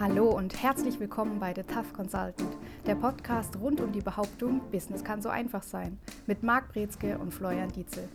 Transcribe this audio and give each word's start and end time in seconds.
Hallo 0.00 0.30
und 0.30 0.62
herzlich 0.62 0.98
willkommen 0.98 1.38
bei 1.40 1.52
The 1.54 1.62
Tough 1.62 1.92
Consultant, 1.92 2.56
der 2.86 2.94
Podcast 2.94 3.60
rund 3.60 3.82
um 3.82 3.92
die 3.92 4.00
Behauptung, 4.00 4.62
Business 4.70 5.04
kann 5.04 5.20
so 5.20 5.28
einfach 5.28 5.62
sein, 5.62 5.98
mit 6.26 6.42
Marc 6.42 6.72
Brezke 6.72 7.18
und 7.18 7.34
Florian 7.34 7.70
Dietzel. 7.70 8.08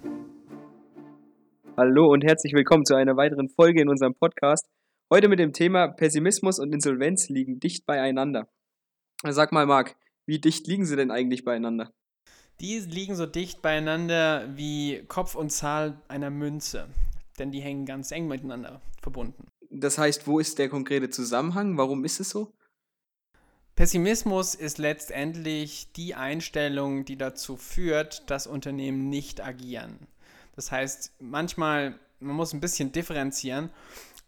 Hallo 1.77 2.11
und 2.11 2.23
herzlich 2.23 2.53
willkommen 2.53 2.85
zu 2.85 2.95
einer 2.95 3.17
weiteren 3.17 3.49
Folge 3.49 3.83
in 3.83 3.89
unserem 3.89 4.15
Podcast. 4.15 4.67
Heute 5.13 5.27
mit 5.27 5.37
dem 5.37 5.53
Thema 5.53 5.89
Pessimismus 5.89 6.57
und 6.57 6.73
Insolvenz 6.73 7.29
liegen 7.29 7.59
dicht 7.59 7.85
beieinander. 7.85 8.49
Sag 9.21 9.51
mal, 9.51 9.67
Marc, 9.67 9.95
wie 10.25 10.39
dicht 10.39 10.65
liegen 10.65 10.87
sie 10.87 10.95
denn 10.95 11.11
eigentlich 11.11 11.45
beieinander? 11.45 11.93
Die 12.61 12.79
liegen 12.79 13.13
so 13.13 13.27
dicht 13.27 13.61
beieinander 13.61 14.49
wie 14.55 15.03
Kopf 15.07 15.35
und 15.35 15.51
Zahl 15.51 16.01
einer 16.07 16.31
Münze, 16.31 16.87
denn 17.37 17.51
die 17.51 17.61
hängen 17.61 17.85
ganz 17.85 18.11
eng 18.11 18.27
miteinander 18.27 18.81
verbunden. 19.03 19.45
Das 19.77 19.97
heißt, 19.97 20.25
wo 20.25 20.39
ist 20.39 20.57
der 20.57 20.69
konkrete 20.69 21.09
Zusammenhang? 21.09 21.77
Warum 21.77 22.05
ist 22.05 22.21
es 22.21 22.29
so? 22.29 22.53
Pessimismus 23.75 24.55
ist 24.55 24.77
letztendlich 24.77 25.91
die 25.97 26.15
Einstellung, 26.15 27.03
die 27.03 27.17
dazu 27.17 27.57
führt, 27.57 28.29
dass 28.29 28.47
Unternehmen 28.47 29.09
nicht 29.09 29.43
agieren. 29.43 30.07
Das 30.55 30.71
heißt, 30.71 31.15
manchmal, 31.19 31.99
man 32.21 32.37
muss 32.37 32.53
ein 32.53 32.61
bisschen 32.61 32.93
differenzieren, 32.93 33.69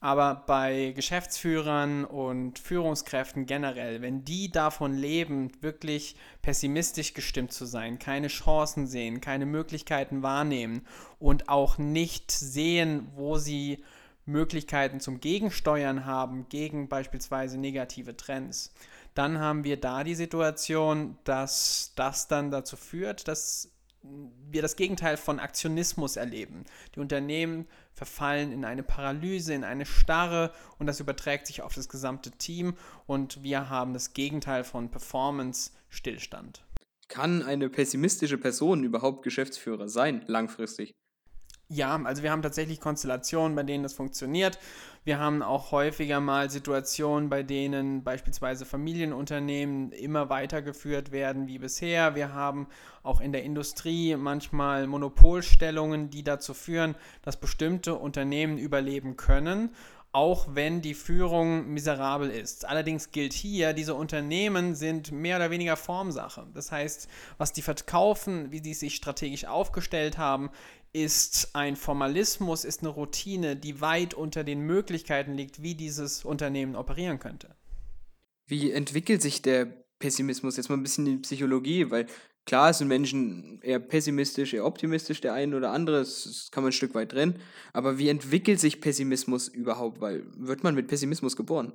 aber 0.01 0.43
bei 0.45 0.91
Geschäftsführern 0.93 2.03
und 2.03 2.59
Führungskräften 2.59 3.45
generell, 3.45 4.01
wenn 4.01 4.25
die 4.25 4.51
davon 4.51 4.93
leben, 4.93 5.51
wirklich 5.61 6.17
pessimistisch 6.41 7.13
gestimmt 7.13 7.53
zu 7.53 7.65
sein, 7.65 7.99
keine 7.99 8.27
Chancen 8.27 8.85
sehen, 8.85 9.21
keine 9.21 9.45
Möglichkeiten 9.45 10.23
wahrnehmen 10.23 10.85
und 11.19 11.47
auch 11.47 11.77
nicht 11.77 12.31
sehen, 12.31 13.07
wo 13.15 13.37
sie 13.37 13.81
Möglichkeiten 14.27 14.99
zum 14.99 15.19
Gegensteuern 15.19 16.05
haben 16.05 16.47
gegen 16.49 16.87
beispielsweise 16.87 17.57
negative 17.57 18.15
Trends, 18.15 18.73
dann 19.13 19.39
haben 19.39 19.63
wir 19.63 19.77
da 19.77 20.03
die 20.03 20.15
Situation, 20.15 21.17
dass 21.23 21.93
das 21.95 22.27
dann 22.27 22.51
dazu 22.51 22.77
führt, 22.77 23.27
dass 23.27 23.71
wir 24.03 24.61
das 24.61 24.75
Gegenteil 24.75 25.17
von 25.17 25.39
Aktionismus 25.39 26.15
erleben. 26.15 26.65
Die 26.95 26.99
Unternehmen 26.99 27.67
verfallen 27.93 28.51
in 28.51 28.63
eine 28.63 28.83
Paralyse, 28.83 29.53
in 29.53 29.63
eine 29.63 29.85
Starre 29.85 30.53
und 30.77 30.87
das 30.87 30.99
überträgt 30.99 31.47
sich 31.47 31.61
auf 31.61 31.73
das 31.73 31.89
gesamte 31.89 32.31
Team 32.31 32.75
und 33.05 33.43
wir 33.43 33.69
haben 33.69 33.93
das 33.93 34.13
Gegenteil 34.13 34.63
von 34.63 34.89
Performance, 34.91 35.71
Stillstand. 35.89 36.63
Kann 37.07 37.41
eine 37.41 37.69
pessimistische 37.69 38.37
Person 38.37 38.83
überhaupt 38.83 39.23
Geschäftsführer 39.23 39.87
sein, 39.87 40.23
langfristig? 40.27 40.93
Ja, 41.69 42.01
also 42.01 42.23
wir 42.23 42.31
haben 42.31 42.41
tatsächlich 42.41 42.79
Konstellationen, 42.79 43.53
bei 43.53 43.63
denen 43.63 43.83
das 43.83 43.93
funktioniert. 43.93 44.57
Wir 45.03 45.19
haben 45.19 45.41
auch 45.41 45.71
häufiger 45.71 46.21
mal 46.21 46.49
Situationen, 46.49 47.29
bei 47.29 47.43
denen 47.43 48.03
beispielsweise 48.03 48.65
Familienunternehmen 48.65 49.91
immer 49.91 50.29
weitergeführt 50.29 51.11
werden 51.11 51.47
wie 51.47 51.59
bisher. 51.59 52.15
Wir 52.15 52.33
haben 52.33 52.67
auch 53.03 53.19
in 53.19 53.33
der 53.33 53.43
Industrie 53.43 54.15
manchmal 54.15 54.87
Monopolstellungen, 54.87 56.09
die 56.09 56.23
dazu 56.23 56.53
führen, 56.53 56.95
dass 57.21 57.37
bestimmte 57.37 57.95
Unternehmen 57.95 58.57
überleben 58.57 59.17
können 59.17 59.71
auch 60.17 60.47
wenn 60.55 60.81
die 60.81 60.95
Führung 60.95 61.71
miserabel 61.71 62.31
ist. 62.31 62.65
Allerdings 62.65 63.11
gilt 63.11 63.33
hier, 63.33 63.73
diese 63.73 63.93
Unternehmen 63.93 64.73
sind 64.73 65.11
mehr 65.11 65.37
oder 65.37 65.51
weniger 65.51 65.77
Formsache. 65.77 66.47
Das 66.55 66.71
heißt, 66.71 67.07
was 67.37 67.53
die 67.53 67.61
verkaufen, 67.61 68.51
wie 68.51 68.59
die 68.59 68.73
sich 68.73 68.95
strategisch 68.95 69.45
aufgestellt 69.45 70.17
haben, 70.17 70.49
ist 70.91 71.51
ein 71.53 71.75
Formalismus, 71.75 72.65
ist 72.65 72.81
eine 72.81 72.89
Routine, 72.89 73.55
die 73.55 73.79
weit 73.79 74.15
unter 74.15 74.43
den 74.43 74.61
Möglichkeiten 74.61 75.35
liegt, 75.35 75.61
wie 75.61 75.75
dieses 75.75 76.25
Unternehmen 76.25 76.75
operieren 76.75 77.19
könnte. 77.19 77.55
Wie 78.47 78.71
entwickelt 78.71 79.21
sich 79.21 79.43
der 79.43 79.67
Pessimismus? 79.99 80.57
Jetzt 80.57 80.69
mal 80.69 80.77
ein 80.77 80.83
bisschen 80.83 81.05
die 81.05 81.17
Psychologie, 81.17 81.91
weil 81.91 82.07
klar 82.47 82.73
sind 82.73 82.87
Menschen 82.87 83.61
eher 83.61 83.79
pessimistisch, 83.79 84.53
eher 84.55 84.65
optimistisch, 84.65 85.21
der 85.21 85.33
eine 85.33 85.55
oder 85.55 85.71
andere, 85.71 85.99
das 85.99 86.49
kann 86.51 86.63
man 86.63 86.69
ein 86.69 86.73
Stück 86.73 86.95
weit 86.95 87.11
trennen. 87.11 87.39
Aber 87.73 87.99
wie 87.99 88.09
entwickelt 88.09 88.59
sich 88.59 88.81
Pessimismus 88.81 89.47
überhaupt? 89.47 90.01
Weil 90.01 90.23
wird 90.35 90.63
man 90.63 90.73
mit 90.73 90.87
Pessimismus 90.87 91.35
geboren? 91.35 91.73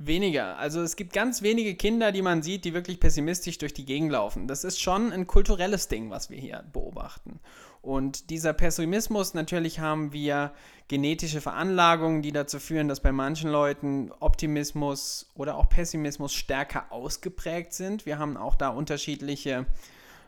Weniger. 0.00 0.56
Also 0.58 0.80
es 0.80 0.94
gibt 0.94 1.12
ganz 1.12 1.42
wenige 1.42 1.74
Kinder, 1.74 2.12
die 2.12 2.22
man 2.22 2.42
sieht, 2.42 2.64
die 2.64 2.72
wirklich 2.72 3.00
pessimistisch 3.00 3.58
durch 3.58 3.74
die 3.74 3.84
Gegend 3.84 4.12
laufen. 4.12 4.46
Das 4.46 4.64
ist 4.64 4.80
schon 4.80 5.12
ein 5.12 5.26
kulturelles 5.26 5.88
Ding, 5.88 6.10
was 6.10 6.30
wir 6.30 6.38
hier 6.38 6.64
beobachten. 6.72 7.40
Und 7.82 8.30
dieser 8.30 8.52
Pessimismus, 8.52 9.34
natürlich 9.34 9.80
haben 9.80 10.12
wir 10.12 10.52
genetische 10.88 11.40
Veranlagungen, 11.40 12.22
die 12.22 12.32
dazu 12.32 12.58
führen, 12.58 12.88
dass 12.88 13.00
bei 13.00 13.12
manchen 13.12 13.50
Leuten 13.50 14.10
Optimismus 14.20 15.30
oder 15.34 15.56
auch 15.56 15.68
Pessimismus 15.68 16.34
stärker 16.34 16.90
ausgeprägt 16.90 17.72
sind. 17.72 18.06
Wir 18.06 18.18
haben 18.18 18.36
auch 18.36 18.56
da 18.56 18.70
unterschiedliche 18.70 19.66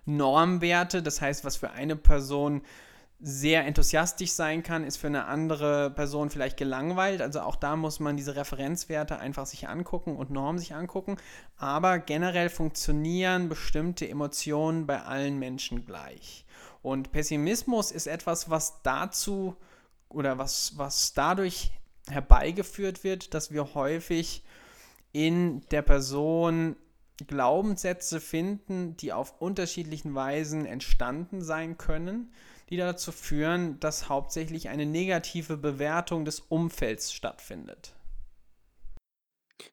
Normwerte. 0.07 1.03
Das 1.03 1.21
heißt, 1.21 1.45
was 1.45 1.57
für 1.57 1.71
eine 1.71 1.97
Person 1.97 2.63
sehr 3.23 3.67
enthusiastisch 3.67 4.33
sein 4.33 4.63
kann, 4.63 4.83
ist 4.83 4.97
für 4.97 5.09
eine 5.09 5.27
andere 5.27 5.91
Person 5.91 6.31
vielleicht 6.31 6.57
gelangweilt. 6.57 7.21
Also 7.21 7.41
auch 7.41 7.57
da 7.57 7.77
muss 7.77 8.01
man 8.01 8.17
diese 8.17 8.35
Referenzwerte 8.35 9.19
einfach 9.19 9.45
sich 9.45 9.69
angucken 9.69 10.17
und 10.17 10.31
Normen 10.31 10.59
sich 10.59 10.75
angucken. 10.75 11.17
Aber 11.59 11.99
generell 11.99 12.49
funktionieren 12.49 13.51
bestimmte 13.51 14.09
Emotionen 14.09 14.87
bei 14.87 15.03
allen 15.03 15.39
Menschen 15.39 15.85
gleich. 15.85 16.47
Und 16.83 17.13
Pessimismus 17.13 17.91
ist 17.91 18.07
etwas, 18.07 18.51
was 18.51 18.83
dazu 18.83 19.57
oder 20.09 20.39
was, 20.39 20.77
was 20.77 21.13
dadurch 21.13 21.73
herbeigeführt 22.09 23.05
wird, 23.05 23.35
dass 23.35 23.53
wir 23.53 23.75
häufig 23.75 24.43
in 25.13 25.61
der 25.71 25.83
Person 25.83 26.77
Glaubenssätze 27.27 28.21
finden, 28.21 28.97
die 28.97 29.13
auf 29.13 29.41
unterschiedlichen 29.41 30.15
Weisen 30.15 30.65
entstanden 30.65 31.43
sein 31.43 31.77
können 31.77 32.33
die 32.71 32.77
dazu 32.77 33.11
führen, 33.13 33.81
dass 33.81 34.09
hauptsächlich 34.09 34.69
eine 34.69 34.87
negative 34.87 35.57
Bewertung 35.57 36.25
des 36.25 36.41
Umfelds 36.41 37.13
stattfindet. 37.13 37.95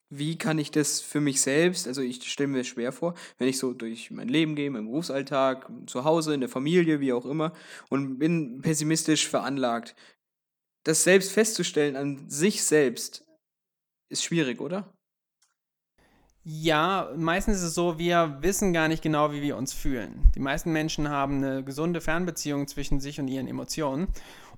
Wie 0.10 0.38
kann 0.38 0.60
ich 0.60 0.72
das 0.72 1.02
für 1.02 1.20
mich 1.20 1.42
selbst, 1.42 1.88
also 1.88 2.02
ich 2.02 2.24
stelle 2.32 2.48
mir 2.48 2.60
das 2.60 2.68
schwer 2.68 2.92
vor, 2.92 3.14
wenn 3.38 3.48
ich 3.48 3.58
so 3.58 3.74
durch 3.74 4.12
mein 4.12 4.28
Leben 4.28 4.56
gehe, 4.56 4.70
meinen 4.72 4.88
Berufsalltag, 4.88 5.70
zu 5.88 6.04
Hause, 6.04 6.34
in 6.34 6.40
der 6.40 6.50
Familie, 6.50 7.00
wie 7.00 7.14
auch 7.14 7.26
immer, 7.26 7.54
und 7.90 8.18
bin 8.20 8.62
pessimistisch 8.62 9.28
veranlagt. 9.28 9.96
Das 10.84 11.04
selbst 11.04 11.32
festzustellen 11.32 11.96
an 11.96 12.30
sich 12.30 12.64
selbst 12.64 13.26
ist 14.10 14.24
schwierig, 14.24 14.62
oder? 14.62 14.94
Ja, 16.50 17.12
meistens 17.18 17.58
ist 17.58 17.64
es 17.64 17.76
so, 17.76 18.00
wir 18.00 18.38
wissen 18.40 18.72
gar 18.72 18.88
nicht 18.88 19.04
genau, 19.04 19.34
wie 19.34 19.42
wir 19.42 19.58
uns 19.58 19.74
fühlen. 19.74 20.32
Die 20.34 20.40
meisten 20.40 20.72
Menschen 20.72 21.10
haben 21.10 21.44
eine 21.44 21.62
gesunde 21.62 22.00
Fernbeziehung 22.00 22.70
zwischen 22.70 23.02
sich 23.02 23.20
und 23.20 23.28
ihren 23.28 23.50
Emotionen. 23.50 24.08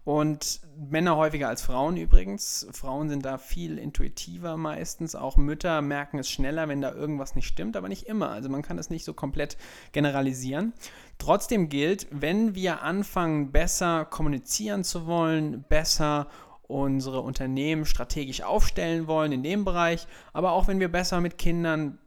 Und 0.04 0.62
Männer 0.76 1.18
häufiger 1.18 1.50
als 1.50 1.62
Frauen 1.62 1.98
übrigens. 1.98 2.68
Frauen 2.72 3.10
sind 3.10 3.26
da 3.26 3.38
viel 3.38 3.78
intuitiver 3.78 4.58
meistens. 4.58 5.14
Auch 5.14 5.38
Mütter 5.38 5.82
merken 5.82 6.20
es 6.20 6.30
schneller, 6.30 6.68
wenn 6.68 6.82
da 6.82 6.94
irgendwas 6.94 7.36
nicht 7.36 7.48
stimmt, 7.48 7.76
aber 7.78 7.90
nicht 7.90 8.08
immer. 8.08 8.30
Also 8.30 8.50
man 8.50 8.62
kann 8.62 8.80
es 8.80 8.90
nicht 8.90 9.06
so 9.06 9.14
komplett 9.14 9.58
generalisieren. 9.92 10.74
Trotzdem 11.18 11.70
gilt, 11.70 12.08
wenn 12.12 12.56
wir 12.56 12.82
anfangen, 12.82 13.52
besser 13.52 14.06
kommunizieren 14.06 14.84
zu 14.84 15.06
wollen, 15.06 15.64
besser 15.68 16.28
unsere 16.70 17.22
Unternehmen 17.22 17.86
strategisch 17.86 18.44
aufstellen 18.44 19.08
wollen 19.08 19.32
in 19.32 19.44
dem 19.44 19.66
Bereich, 19.66 20.08
aber 20.34 20.52
auch 20.52 20.68
wenn 20.68 20.80
wir 20.80 20.92
besser 20.92 21.20
mit 21.20 21.40
Kindern 21.40 21.98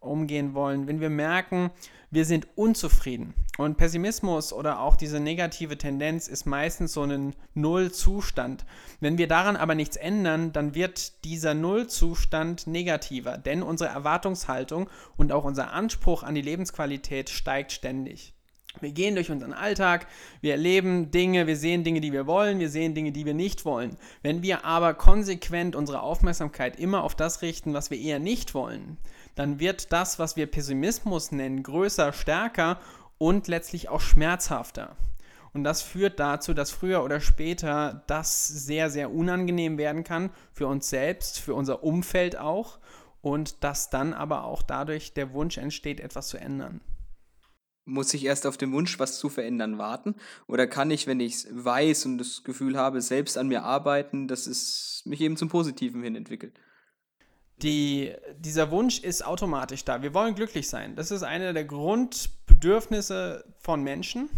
umgehen 0.00 0.52
wollen, 0.52 0.86
wenn 0.86 1.00
wir 1.00 1.08
merken, 1.08 1.70
wir 2.12 2.26
sind 2.26 2.46
unzufrieden. 2.56 3.34
Und 3.56 3.78
Pessimismus 3.78 4.52
oder 4.52 4.80
auch 4.80 4.96
diese 4.96 5.18
negative 5.18 5.78
Tendenz 5.78 6.28
ist 6.28 6.44
meistens 6.44 6.92
so 6.92 7.02
ein 7.02 7.34
Nullzustand. 7.54 8.64
Wenn 9.00 9.18
wir 9.18 9.28
daran 9.28 9.56
aber 9.56 9.74
nichts 9.74 9.96
ändern, 9.96 10.52
dann 10.52 10.74
wird 10.74 11.24
dieser 11.24 11.54
Nullzustand 11.54 12.66
negativer, 12.66 13.38
denn 13.38 13.62
unsere 13.62 13.90
Erwartungshaltung 13.90 14.90
und 15.16 15.32
auch 15.32 15.44
unser 15.44 15.72
Anspruch 15.72 16.22
an 16.22 16.34
die 16.34 16.42
Lebensqualität 16.42 17.30
steigt 17.30 17.72
ständig. 17.72 18.34
Wir 18.80 18.92
gehen 18.92 19.14
durch 19.14 19.30
unseren 19.30 19.52
Alltag, 19.52 20.06
wir 20.40 20.52
erleben 20.52 21.10
Dinge, 21.10 21.46
wir 21.46 21.56
sehen 21.56 21.84
Dinge, 21.84 22.00
die 22.00 22.12
wir 22.12 22.26
wollen, 22.26 22.58
wir 22.58 22.70
sehen 22.70 22.94
Dinge, 22.94 23.12
die 23.12 23.26
wir 23.26 23.34
nicht 23.34 23.64
wollen. 23.64 23.96
Wenn 24.22 24.42
wir 24.42 24.64
aber 24.64 24.94
konsequent 24.94 25.76
unsere 25.76 26.00
Aufmerksamkeit 26.00 26.78
immer 26.78 27.04
auf 27.04 27.14
das 27.14 27.42
richten, 27.42 27.74
was 27.74 27.90
wir 27.90 27.98
eher 27.98 28.18
nicht 28.18 28.54
wollen, 28.54 28.96
dann 29.34 29.60
wird 29.60 29.92
das, 29.92 30.18
was 30.18 30.36
wir 30.36 30.46
Pessimismus 30.46 31.32
nennen, 31.32 31.62
größer, 31.62 32.12
stärker 32.12 32.78
und 33.18 33.48
letztlich 33.48 33.88
auch 33.88 34.00
schmerzhafter. 34.00 34.96
Und 35.52 35.64
das 35.64 35.82
führt 35.82 36.18
dazu, 36.18 36.54
dass 36.54 36.70
früher 36.70 37.04
oder 37.04 37.20
später 37.20 38.04
das 38.06 38.48
sehr, 38.48 38.90
sehr 38.90 39.12
unangenehm 39.12 39.76
werden 39.76 40.02
kann 40.02 40.30
für 40.52 40.66
uns 40.66 40.88
selbst, 40.88 41.40
für 41.40 41.54
unser 41.54 41.84
Umfeld 41.84 42.38
auch 42.38 42.78
und 43.20 43.62
dass 43.62 43.90
dann 43.90 44.14
aber 44.14 44.44
auch 44.44 44.62
dadurch 44.62 45.12
der 45.12 45.32
Wunsch 45.32 45.58
entsteht, 45.58 46.00
etwas 46.00 46.28
zu 46.28 46.38
ändern. 46.38 46.80
Muss 47.84 48.14
ich 48.14 48.24
erst 48.24 48.46
auf 48.46 48.56
den 48.56 48.72
Wunsch, 48.72 48.98
was 48.98 49.18
zu 49.18 49.28
verändern, 49.28 49.76
warten? 49.76 50.14
Oder 50.46 50.66
kann 50.66 50.90
ich, 50.90 51.06
wenn 51.06 51.20
ich 51.20 51.34
es 51.34 51.48
weiß 51.50 52.06
und 52.06 52.18
das 52.18 52.44
Gefühl 52.44 52.78
habe, 52.78 53.00
selbst 53.00 53.36
an 53.36 53.48
mir 53.48 53.64
arbeiten, 53.64 54.28
dass 54.28 54.46
es 54.46 55.02
mich 55.04 55.20
eben 55.20 55.36
zum 55.36 55.48
Positiven 55.48 56.02
hin 56.02 56.14
entwickelt? 56.14 56.58
Die, 57.62 58.12
dieser 58.38 58.70
Wunsch 58.70 58.98
ist 58.98 59.24
automatisch 59.24 59.84
da. 59.84 60.02
Wir 60.02 60.14
wollen 60.14 60.34
glücklich 60.34 60.68
sein. 60.68 60.96
Das 60.96 61.10
ist 61.10 61.22
einer 61.22 61.52
der 61.52 61.64
Grundbedürfnisse 61.64 63.44
von 63.58 63.82
Menschen. 63.82 64.28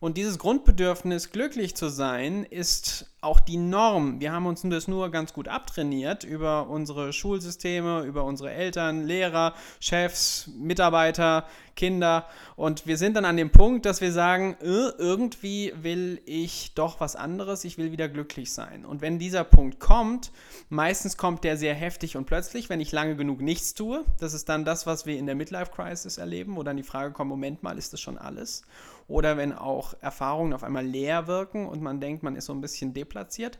Und 0.00 0.16
dieses 0.16 0.38
Grundbedürfnis, 0.38 1.30
glücklich 1.30 1.74
zu 1.74 1.88
sein, 1.88 2.44
ist 2.44 3.06
auch 3.20 3.40
die 3.40 3.56
Norm. 3.56 4.20
Wir 4.20 4.32
haben 4.32 4.46
uns 4.46 4.62
das 4.62 4.88
nur 4.88 5.10
ganz 5.10 5.32
gut 5.32 5.48
abtrainiert 5.48 6.22
über 6.22 6.68
unsere 6.68 7.12
Schulsysteme, 7.12 8.02
über 8.02 8.24
unsere 8.24 8.52
Eltern, 8.52 9.04
Lehrer, 9.04 9.54
Chefs, 9.80 10.48
Mitarbeiter, 10.56 11.46
Kinder. 11.74 12.26
Und 12.54 12.86
wir 12.86 12.96
sind 12.96 13.16
dann 13.16 13.24
an 13.24 13.36
dem 13.36 13.50
Punkt, 13.50 13.84
dass 13.84 14.00
wir 14.00 14.12
sagen, 14.12 14.56
äh, 14.60 14.90
irgendwie 14.98 15.72
will 15.80 16.20
ich 16.24 16.74
doch 16.74 17.00
was 17.00 17.16
anderes, 17.16 17.64
ich 17.64 17.78
will 17.78 17.90
wieder 17.90 18.08
glücklich 18.08 18.52
sein. 18.52 18.84
Und 18.84 19.00
wenn 19.00 19.18
dieser 19.18 19.44
Punkt 19.44 19.80
kommt, 19.80 20.30
meistens 20.68 21.16
kommt 21.16 21.42
der 21.42 21.56
sehr 21.56 21.74
heftig 21.74 22.16
und 22.16 22.26
plötzlich, 22.26 22.68
wenn 22.68 22.80
ich 22.80 22.92
lange 22.92 23.16
genug 23.16 23.40
nichts 23.40 23.74
tue. 23.74 24.04
Das 24.20 24.34
ist 24.34 24.48
dann 24.48 24.64
das, 24.64 24.86
was 24.86 25.04
wir 25.04 25.18
in 25.18 25.26
der 25.26 25.34
Midlife 25.34 25.72
Crisis 25.72 26.18
erleben, 26.18 26.56
wo 26.56 26.62
dann 26.62 26.76
die 26.76 26.82
Frage 26.82 27.12
kommt, 27.12 27.28
Moment 27.28 27.62
mal, 27.62 27.76
ist 27.76 27.92
das 27.92 28.00
schon 28.00 28.18
alles? 28.18 28.62
Oder 29.08 29.36
wenn 29.36 29.52
auch 29.52 29.94
Erfahrungen 30.00 30.52
auf 30.52 30.64
einmal 30.64 30.84
leer 30.84 31.26
wirken 31.26 31.66
und 31.66 31.82
man 31.82 32.00
denkt, 32.00 32.22
man 32.22 32.36
ist 32.36 32.46
so 32.46 32.52
ein 32.52 32.60
bisschen 32.60 32.92
deplatziert. 32.92 33.58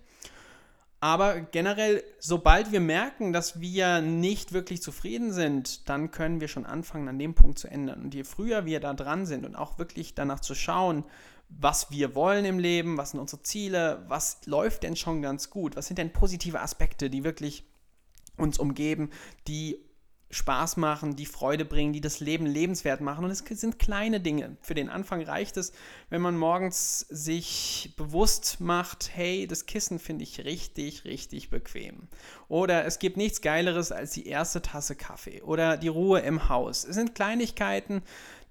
Aber 0.99 1.41
generell, 1.41 2.03
sobald 2.19 2.73
wir 2.73 2.81
merken, 2.81 3.33
dass 3.33 3.61
wir 3.61 4.01
nicht 4.01 4.53
wirklich 4.53 4.83
zufrieden 4.83 5.33
sind, 5.33 5.89
dann 5.89 6.11
können 6.11 6.41
wir 6.41 6.49
schon 6.49 6.67
anfangen, 6.67 7.09
an 7.09 7.19
dem 7.19 7.35
Punkt 7.35 7.59
zu 7.59 7.69
ändern. 7.69 8.03
Und 8.03 8.15
je 8.15 8.25
früher 8.25 8.65
wir 8.65 8.81
da 8.81 8.95
dran 8.95 9.27
sind 9.27 9.45
und 9.45 9.57
auch 9.57 9.79
wirklich 9.79 10.15
danach 10.15 10.41
zu 10.41 10.55
schauen, 10.55 11.05
was 11.49 11.91
wir 11.91 12.15
wollen 12.15 12.45
im 12.45 12.59
Leben, 12.59 12.97
was 12.97 13.13
sind 13.13 13.21
unsere 13.21 13.43
Ziele, 13.43 14.05
was 14.09 14.41
läuft 14.47 14.83
denn 14.83 14.97
schon 14.97 15.23
ganz 15.23 15.51
gut, 15.51 15.77
was 15.77 15.87
sind 15.87 15.99
denn 15.99 16.13
positive 16.13 16.61
Aspekte, 16.61 17.09
die 17.09 17.25
wirklich 17.25 17.65
uns 18.37 18.59
umgeben, 18.59 19.11
die 19.47 19.79
Spaß 20.31 20.77
machen, 20.77 21.15
die 21.15 21.27
Freude 21.27 21.65
bringen, 21.65 21.93
die 21.93 22.01
das 22.01 22.21
Leben 22.21 22.47
lebenswert 22.47 23.01
machen. 23.01 23.25
Und 23.25 23.31
es 23.31 23.39
sind 23.39 23.79
kleine 23.79 24.21
Dinge. 24.21 24.57
Für 24.61 24.75
den 24.75 24.89
Anfang 24.89 25.23
reicht 25.23 25.57
es, 25.57 25.73
wenn 26.11 26.21
man 26.21 26.37
morgens 26.37 27.01
sich 27.01 27.95
bewusst 27.97 28.61
macht, 28.61 29.11
hey, 29.15 29.47
das 29.47 29.67
Kissen 29.67 29.99
finde 29.99 30.25
ich 30.25 30.45
richtig, 30.45 31.05
richtig 31.05 31.51
bequem. 31.51 32.09
Oder 32.49 32.85
es 32.87 32.99
gibt 32.99 33.17
nichts 33.17 33.41
Geileres 33.41 33.93
als 33.93 34.13
die 34.13 34.27
erste 34.27 34.63
Tasse 34.63 34.97
Kaffee. 34.97 35.43
Oder 35.43 35.77
die 35.77 35.89
Ruhe 35.89 36.21
im 36.21 36.49
Haus. 36.49 36.85
Es 36.85 36.97
sind 36.97 37.15
Kleinigkeiten, 37.15 38.03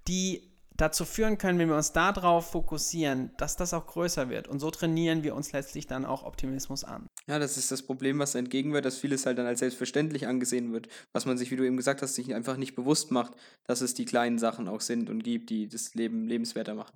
die 0.07 0.55
dazu 0.77 1.05
führen 1.05 1.37
können, 1.37 1.59
wenn 1.59 1.69
wir 1.69 1.75
uns 1.75 1.93
darauf 1.93 2.51
fokussieren, 2.51 3.31
dass 3.37 3.55
das 3.57 3.73
auch 3.73 3.85
größer 3.87 4.29
wird. 4.29 4.47
Und 4.47 4.59
so 4.59 4.71
trainieren 4.71 5.23
wir 5.23 5.35
uns 5.35 5.51
letztlich 5.51 5.87
dann 5.87 6.05
auch 6.05 6.23
Optimismus 6.23 6.83
an. 6.83 7.07
Ja, 7.27 7.39
das 7.39 7.57
ist 7.57 7.71
das 7.71 7.81
Problem, 7.81 8.19
was 8.19 8.35
entgegen 8.35 8.71
wird, 8.73 8.85
dass 8.85 8.99
vieles 8.99 9.25
halt 9.25 9.39
dann 9.39 9.47
als 9.47 9.59
selbstverständlich 9.59 10.27
angesehen 10.27 10.71
wird, 10.71 10.87
was 11.11 11.25
man 11.25 11.39
sich, 11.39 11.49
wie 11.49 11.55
du 11.55 11.63
eben 11.63 11.77
gesagt 11.77 12.03
hast, 12.03 12.13
sich 12.13 12.35
einfach 12.35 12.55
nicht 12.55 12.75
bewusst 12.75 13.09
macht, 13.09 13.33
dass 13.65 13.81
es 13.81 13.95
die 13.95 14.05
kleinen 14.05 14.37
Sachen 14.37 14.67
auch 14.67 14.81
sind 14.81 15.09
und 15.09 15.23
gibt, 15.23 15.49
die 15.49 15.67
das 15.67 15.95
Leben 15.95 16.27
lebenswerter 16.27 16.75
machen. 16.75 16.95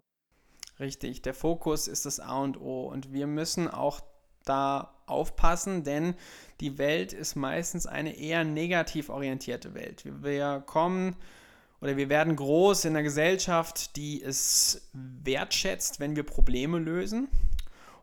Richtig, 0.80 1.24
der 1.24 1.34
Fokus 1.34 1.88
ist 1.88 2.06
das 2.06 2.20
A 2.20 2.44
und 2.44 2.62
O 2.62 2.88
und 2.88 3.12
wir 3.12 3.26
müssen 3.26 3.68
auch 3.68 4.02
da 4.46 4.94
aufpassen, 5.08 5.84
denn 5.84 6.14
die 6.62 6.78
Welt 6.78 7.12
ist 7.12 7.36
meistens 7.36 7.88
eine 7.88 8.16
eher 8.16 8.44
negativ 8.44 9.10
orientierte 9.10 9.74
Welt. 9.74 10.04
Wir 10.06 10.64
kommen 10.66 11.16
oder 11.82 11.98
wir 11.98 12.10
werden 12.10 12.36
groß 12.36 12.86
in 12.86 12.92
einer 12.92 13.04
Gesellschaft, 13.04 13.96
die 13.96 14.22
es 14.22 14.90
wertschätzt, 14.94 16.00
wenn 16.00 16.16
wir 16.16 16.24
Probleme 16.24 16.78
lösen 16.78 17.30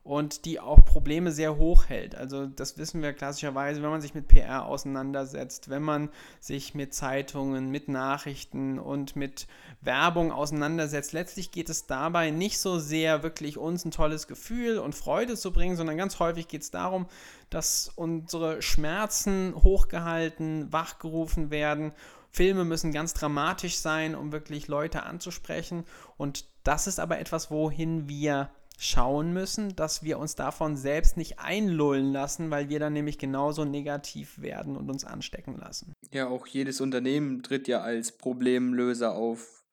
und 0.07 0.45
die 0.45 0.61
auch 0.61 0.85
Probleme 0.85 1.33
sehr 1.33 1.57
hoch 1.57 1.89
hält. 1.89 2.15
Also 2.15 2.47
das 2.47 2.79
wissen 2.79 3.03
wir 3.03 3.13
klassischerweise, 3.13 3.83
wenn 3.83 3.91
man 3.91 4.01
sich 4.01 4.15
mit 4.15 4.29
PR 4.29 4.65
auseinandersetzt, 4.65 5.69
wenn 5.69 5.83
man 5.83 6.11
sich 6.39 6.75
mit 6.75 6.95
Zeitungen, 6.95 7.71
mit 7.71 7.89
Nachrichten 7.89 8.79
und 8.79 9.17
mit 9.17 9.49
Werbung 9.81 10.31
auseinandersetzt. 10.31 11.13
Letztlich 11.13 11.51
geht 11.51 11.69
es 11.69 11.87
dabei 11.87 12.31
nicht 12.31 12.61
so 12.61 12.79
sehr 12.79 13.25
wirklich 13.25 13.59
uns 13.59 13.85
ein 13.85 13.91
tolles 13.91 14.29
Gefühl 14.29 14.79
und 14.79 14.95
Freude 14.95 15.37
zu 15.37 15.53
bringen, 15.53 15.77
sondern 15.77 15.97
ganz 15.97 16.21
häufig 16.21 16.47
geht 16.47 16.63
es 16.63 16.71
darum, 16.71 17.07
dass 17.51 17.91
unsere 17.97 18.63
Schmerzen 18.63 19.55
hochgehalten, 19.57 20.73
wachgerufen 20.73 21.51
werden 21.51 21.93
Filme 22.37 22.65
müssen 22.67 22.93
ganz 22.93 23.15
dramatisch 23.15 23.79
sein, 23.79 24.15
um 24.15 24.31
wirklich 24.31 24.69
Leute 24.69 25.05
anzusprechen. 25.05 25.85
Und 26.19 26.45
das 26.65 26.87
ist 26.87 27.01
aber 27.01 27.19
etwas, 27.19 27.51
wohin 27.51 28.11
wir 28.11 28.51
schauen 28.77 29.33
müssen, 29.33 29.75
dass 29.75 30.03
wir 30.03 30.19
uns 30.19 30.35
davon 30.35 30.77
selbst 30.77 31.17
nicht 31.17 31.39
einlullen 31.39 32.13
lassen, 32.13 32.51
weil 32.51 32.69
wir 32.69 32.79
dann 32.79 32.93
nämlich 32.93 33.19
genauso 33.19 33.65
negativ 33.65 34.41
werden 34.41 34.77
und 34.77 34.91
uns 34.91 35.05
anstecken 35.05 35.57
lassen. 35.57 35.93
Ja, 36.13 36.29
auch 36.29 36.47
jedes 36.47 36.81
Unternehmen 36.81 37.43
tritt 37.43 37.69
ja 37.69 37.81
als 37.81 38.13
Problemlöser 38.13 39.15
auf. 39.15 39.65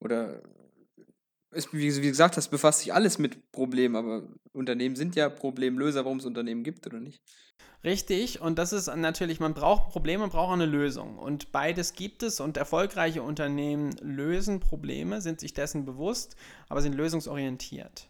Oder 0.00 0.42
ist, 1.50 1.72
wie, 1.72 1.94
wie 2.02 2.08
gesagt 2.08 2.36
hast, 2.36 2.48
befasst 2.48 2.80
sich 2.80 2.94
alles 2.94 3.18
mit 3.18 3.52
Problemen, 3.52 3.96
aber 3.96 4.22
Unternehmen 4.52 4.96
sind 4.96 5.16
ja 5.16 5.28
Problemlöser, 5.28 6.04
warum 6.04 6.18
es 6.18 6.24
Unternehmen 6.24 6.62
gibt 6.62 6.86
oder 6.86 7.00
nicht. 7.00 7.22
Richtig, 7.84 8.40
und 8.40 8.58
das 8.58 8.72
ist 8.72 8.94
natürlich, 8.96 9.38
man 9.38 9.54
braucht 9.54 9.86
ein 9.86 9.92
Problem, 9.92 10.20
man 10.20 10.30
braucht 10.30 10.52
eine 10.52 10.66
Lösung. 10.66 11.16
Und 11.16 11.52
beides 11.52 11.92
gibt 11.92 12.22
es 12.24 12.40
und 12.40 12.56
erfolgreiche 12.56 13.22
Unternehmen 13.22 13.92
lösen 14.00 14.58
Probleme, 14.58 15.20
sind 15.20 15.38
sich 15.38 15.54
dessen 15.54 15.84
bewusst, 15.84 16.34
aber 16.68 16.82
sind 16.82 16.94
lösungsorientiert. 16.94 18.08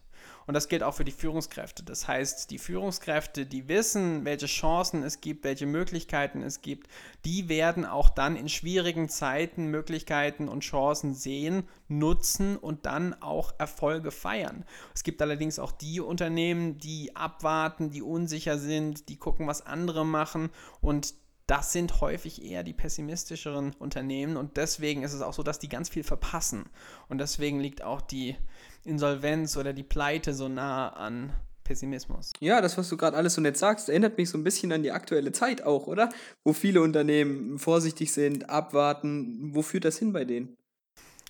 Und 0.49 0.55
das 0.55 0.67
gilt 0.67 0.81
auch 0.81 0.95
für 0.95 1.05
die 1.05 1.11
Führungskräfte. 1.11 1.83
Das 1.83 2.07
heißt, 2.07 2.49
die 2.49 2.57
Führungskräfte, 2.57 3.45
die 3.45 3.67
wissen, 3.67 4.25
welche 4.25 4.47
Chancen 4.47 5.03
es 5.03 5.21
gibt, 5.21 5.43
welche 5.43 5.67
Möglichkeiten 5.67 6.41
es 6.41 6.63
gibt, 6.63 6.87
die 7.23 7.49
werden 7.49 7.85
auch 7.85 8.09
dann 8.09 8.35
in 8.35 8.49
schwierigen 8.49 9.09
Zeiten 9.09 9.67
Möglichkeiten 9.67 10.49
und 10.49 10.61
Chancen 10.61 11.13
sehen, 11.13 11.67
nutzen 11.87 12.57
und 12.57 12.87
dann 12.87 13.13
auch 13.21 13.53
Erfolge 13.59 14.09
feiern. 14.09 14.65
Es 14.95 15.03
gibt 15.03 15.21
allerdings 15.21 15.59
auch 15.59 15.71
die 15.71 15.99
Unternehmen, 15.99 16.79
die 16.79 17.15
abwarten, 17.15 17.91
die 17.91 18.01
unsicher 18.01 18.57
sind, 18.57 19.07
die 19.07 19.17
gucken, 19.17 19.45
was 19.45 19.67
andere 19.67 20.03
machen 20.03 20.49
und 20.81 21.13
das 21.49 21.73
sind 21.73 21.99
häufig 21.99 22.43
eher 22.43 22.63
die 22.63 22.73
pessimistischeren 22.73 23.73
Unternehmen 23.79 24.37
und 24.37 24.57
deswegen 24.57 25.01
ist 25.01 25.13
es 25.13 25.21
auch 25.21 25.33
so, 25.33 25.41
dass 25.41 25.57
die 25.57 25.69
ganz 25.69 25.89
viel 25.89 26.03
verpassen. 26.03 26.65
Und 27.07 27.17
deswegen 27.17 27.59
liegt 27.59 27.81
auch 27.81 28.01
die 28.01 28.35
Insolvenz 28.83 29.57
oder 29.57 29.73
die 29.73 29.83
Pleite 29.83 30.35
so 30.35 30.47
nah 30.47 30.89
an 30.89 31.33
Pessimismus. 31.63 32.33
Ja, 32.39 32.61
das, 32.61 32.77
was 32.77 32.89
du 32.89 32.97
gerade 32.97 33.17
alles 33.17 33.33
so 33.33 33.41
nett 33.41 33.57
sagst, 33.57 33.89
erinnert 33.89 34.17
mich 34.17 34.29
so 34.29 34.37
ein 34.37 34.43
bisschen 34.43 34.71
an 34.71 34.83
die 34.83 34.91
aktuelle 34.91 35.31
Zeit 35.31 35.63
auch, 35.63 35.87
oder? 35.87 36.09
Wo 36.43 36.53
viele 36.53 36.81
Unternehmen 36.81 37.57
vorsichtig 37.57 38.13
sind, 38.13 38.49
abwarten. 38.49 39.55
Wo 39.55 39.63
führt 39.63 39.85
das 39.85 39.97
hin 39.97 40.13
bei 40.13 40.25
denen? 40.25 40.55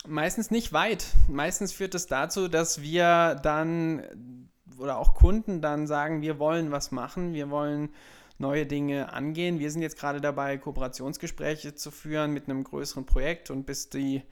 Meistens 0.05 0.51
nicht 0.51 0.73
weit. 0.73 1.05
Meistens 1.29 1.71
führt 1.71 1.95
es 1.95 2.07
dazu, 2.07 2.49
dass 2.49 2.81
wir 2.81 3.39
dann 3.41 4.03
oder 4.77 4.97
auch 4.97 5.13
Kunden 5.13 5.61
dann 5.61 5.87
sagen, 5.87 6.21
wir 6.21 6.39
wollen 6.39 6.71
was 6.71 6.91
machen, 6.91 7.33
wir 7.33 7.49
wollen 7.49 7.89
neue 8.39 8.65
Dinge 8.65 9.13
angehen. 9.13 9.59
Wir 9.59 9.69
sind 9.69 9.81
jetzt 9.81 9.99
gerade 9.99 10.21
dabei, 10.21 10.57
Kooperationsgespräche 10.57 11.75
zu 11.75 11.91
führen 11.91 12.33
mit 12.33 12.49
einem 12.49 12.63
größeren 12.63 13.05
Projekt 13.05 13.51
und 13.51 13.65
bis 13.65 13.89
die 13.89 14.23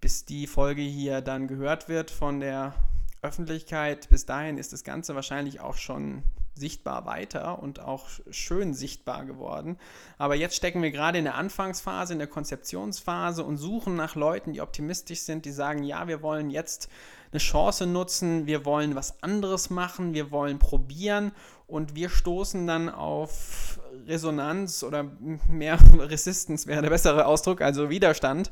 bis 0.00 0.24
die 0.24 0.46
Folge 0.46 0.82
hier 0.82 1.20
dann 1.20 1.48
gehört 1.48 1.88
wird 1.88 2.10
von 2.10 2.40
der 2.40 2.74
Öffentlichkeit. 3.22 4.08
Bis 4.10 4.26
dahin 4.26 4.58
ist 4.58 4.72
das 4.72 4.84
Ganze 4.84 5.14
wahrscheinlich 5.14 5.60
auch 5.60 5.76
schon 5.76 6.22
sichtbar 6.54 7.06
weiter 7.06 7.62
und 7.62 7.80
auch 7.80 8.08
schön 8.30 8.74
sichtbar 8.74 9.24
geworden. 9.24 9.78
Aber 10.18 10.34
jetzt 10.34 10.56
stecken 10.56 10.82
wir 10.82 10.90
gerade 10.90 11.18
in 11.18 11.24
der 11.24 11.36
Anfangsphase, 11.36 12.12
in 12.12 12.18
der 12.18 12.28
Konzeptionsphase 12.28 13.44
und 13.44 13.56
suchen 13.56 13.94
nach 13.94 14.16
Leuten, 14.16 14.52
die 14.52 14.60
optimistisch 14.60 15.20
sind, 15.20 15.44
die 15.44 15.52
sagen, 15.52 15.84
ja, 15.84 16.08
wir 16.08 16.20
wollen 16.20 16.50
jetzt 16.50 16.88
eine 17.30 17.38
Chance 17.38 17.86
nutzen, 17.86 18.46
wir 18.46 18.64
wollen 18.64 18.94
was 18.94 19.22
anderes 19.22 19.70
machen, 19.70 20.14
wir 20.14 20.30
wollen 20.30 20.58
probieren 20.58 21.32
und 21.68 21.94
wir 21.94 22.08
stoßen 22.08 22.66
dann 22.66 22.88
auf 22.88 23.78
Resonanz 24.06 24.82
oder 24.82 25.04
mehr 25.48 25.78
Resistance 25.98 26.66
wäre 26.66 26.82
der 26.82 26.90
bessere 26.90 27.26
Ausdruck, 27.26 27.60
also 27.60 27.90
Widerstand 27.90 28.50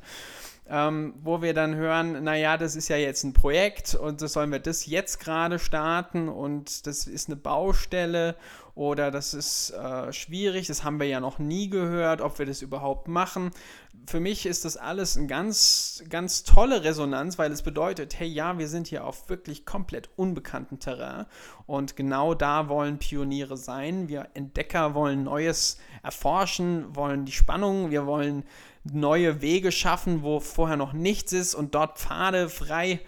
ähm, 0.69 1.15
wo 1.23 1.43
wir 1.43 1.55
dann 1.55 1.75
hören, 1.77 2.25
naja, 2.25 2.57
das 2.57 2.75
ist 2.75 2.89
ja 2.89 2.97
jetzt 2.97 3.23
ein 3.23 3.33
Projekt 3.33 3.95
und 3.95 4.21
das 4.21 4.33
sollen 4.33 4.51
wir 4.51 4.59
das 4.59 4.87
jetzt 4.87 5.21
gerade 5.21 5.59
starten 5.59 6.29
und 6.29 6.87
das 6.87 7.07
ist 7.07 7.29
eine 7.29 7.37
Baustelle 7.37 8.35
oder 8.75 9.11
das 9.11 9.33
ist 9.33 9.71
äh, 9.71 10.13
schwierig, 10.13 10.67
das 10.67 10.85
haben 10.85 11.01
wir 11.01 11.07
ja 11.07 11.21
noch 11.21 11.39
nie 11.39 11.71
gehört, 11.71 12.21
ob 12.21 12.39
wir 12.39 12.47
das 12.47 12.63
überhaupt 12.63 13.09
machen. 13.09 13.53
Für 14.07 14.21
mich 14.21 14.45
ist 14.45 14.65
das 14.65 14.77
alles 14.77 15.17
eine 15.17 15.29
ganz, 15.29 16.05
ganz 16.11 16.43
tolle 16.43 16.85
Resonanz, 16.85 17.39
weil 17.39 17.53
es 17.53 17.63
bedeutet, 17.63 18.19
hey 18.19 18.29
ja, 18.29 18.59
wir 18.59 18.69
sind 18.69 18.89
hier 18.89 19.05
auf 19.05 19.29
wirklich 19.29 19.65
komplett 19.65 20.11
unbekannten 20.17 20.79
Terrain 20.79 21.27
und 21.67 21.97
genau 21.97 22.35
da 22.35 22.69
wollen 22.69 22.99
Pioniere 22.99 23.57
sein. 23.57 24.09
Wir 24.09 24.29
Entdecker 24.35 24.95
wollen 24.95 25.25
Neues 25.25 25.79
erforschen, 26.03 26.95
wollen 26.95 27.25
die 27.25 27.33
Spannung, 27.33 27.91
wir 27.91 28.05
wollen 28.05 28.45
neue 28.93 29.41
Wege 29.41 29.73
schaffen, 29.73 30.23
wo 30.23 30.41
vorher 30.41 30.77
noch 30.77 30.93
nichts 30.93 31.33
ist 31.33 31.55
und 31.55 31.75
dort 31.75 31.99
Pfade 31.99 32.49
frei 32.49 33.01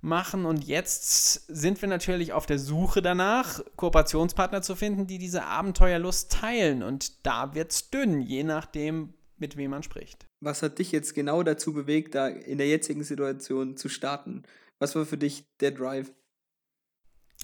machen. 0.00 0.46
Und 0.46 0.64
jetzt 0.64 1.46
sind 1.46 1.80
wir 1.80 1.88
natürlich 1.88 2.32
auf 2.32 2.46
der 2.46 2.58
Suche 2.58 3.02
danach, 3.02 3.60
Kooperationspartner 3.76 4.62
zu 4.62 4.76
finden, 4.76 5.06
die 5.06 5.18
diese 5.18 5.44
Abenteuerlust 5.44 6.32
teilen. 6.32 6.82
Und 6.82 7.26
da 7.26 7.54
wird 7.54 7.72
es 7.72 7.90
dünn, 7.90 8.20
je 8.20 8.44
nachdem, 8.44 9.14
mit 9.36 9.56
wem 9.56 9.70
man 9.70 9.82
spricht. 9.82 10.26
Was 10.40 10.62
hat 10.62 10.78
dich 10.78 10.92
jetzt 10.92 11.14
genau 11.14 11.42
dazu 11.42 11.72
bewegt, 11.72 12.14
da 12.14 12.28
in 12.28 12.58
der 12.58 12.68
jetzigen 12.68 13.04
Situation 13.04 13.76
zu 13.76 13.88
starten? 13.88 14.44
Was 14.78 14.94
war 14.94 15.04
für 15.04 15.18
dich 15.18 15.44
der 15.60 15.72
Drive? 15.72 16.12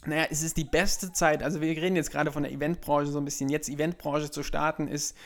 Naja, 0.05 0.27
es 0.31 0.43
ist 0.43 0.57
die 0.57 0.65
beste 0.65 1.13
Zeit. 1.13 1.43
Also, 1.43 1.61
wir 1.61 1.71
reden 1.71 1.97
jetzt 1.97 2.11
gerade 2.11 2.31
von 2.31 2.43
der 2.43 2.53
Eventbranche 2.53 3.11
so 3.11 3.19
ein 3.19 3.25
bisschen. 3.25 3.49
Jetzt 3.49 3.69
Eventbranche 3.69 4.31
zu 4.31 4.43
starten, 4.43 4.89
ist 4.89 5.17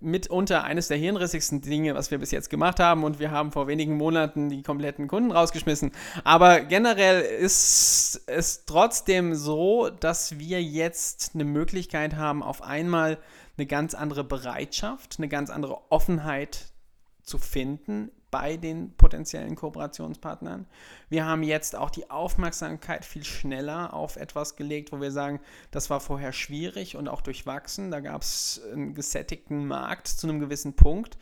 mitunter 0.00 0.64
eines 0.64 0.88
der 0.88 0.96
hirnrissigsten 0.96 1.60
Dinge, 1.60 1.94
was 1.94 2.10
wir 2.10 2.18
bis 2.18 2.30
jetzt 2.30 2.50
gemacht 2.50 2.80
haben. 2.80 3.04
Und 3.04 3.18
wir 3.18 3.30
haben 3.30 3.52
vor 3.52 3.66
wenigen 3.66 3.96
Monaten 3.96 4.48
die 4.48 4.62
kompletten 4.62 5.08
Kunden 5.08 5.30
rausgeschmissen. 5.30 5.92
Aber 6.24 6.60
generell 6.60 7.20
ist 7.20 8.22
es 8.26 8.64
trotzdem 8.64 9.34
so, 9.34 9.90
dass 9.90 10.38
wir 10.38 10.62
jetzt 10.62 11.32
eine 11.34 11.44
Möglichkeit 11.44 12.16
haben, 12.16 12.42
auf 12.42 12.62
einmal 12.62 13.18
eine 13.56 13.66
ganz 13.66 13.94
andere 13.94 14.24
Bereitschaft, 14.24 15.16
eine 15.18 15.28
ganz 15.28 15.50
andere 15.50 15.78
Offenheit 15.90 16.66
zu 17.22 17.38
finden 17.38 18.10
bei 18.30 18.56
den 18.56 18.94
potenziellen 18.96 19.54
Kooperationspartnern. 19.54 20.66
Wir 21.08 21.24
haben 21.24 21.42
jetzt 21.42 21.76
auch 21.76 21.90
die 21.90 22.10
Aufmerksamkeit 22.10 23.04
viel 23.04 23.24
schneller 23.24 23.94
auf 23.94 24.16
etwas 24.16 24.56
gelegt, 24.56 24.92
wo 24.92 25.00
wir 25.00 25.12
sagen, 25.12 25.40
das 25.70 25.90
war 25.90 26.00
vorher 26.00 26.32
schwierig 26.32 26.96
und 26.96 27.08
auch 27.08 27.20
durchwachsen. 27.20 27.90
Da 27.90 28.00
gab 28.00 28.22
es 28.22 28.60
einen 28.72 28.94
gesättigten 28.94 29.66
Markt 29.66 30.08
zu 30.08 30.28
einem 30.28 30.40
gewissen 30.40 30.74
Punkt. 30.74 31.18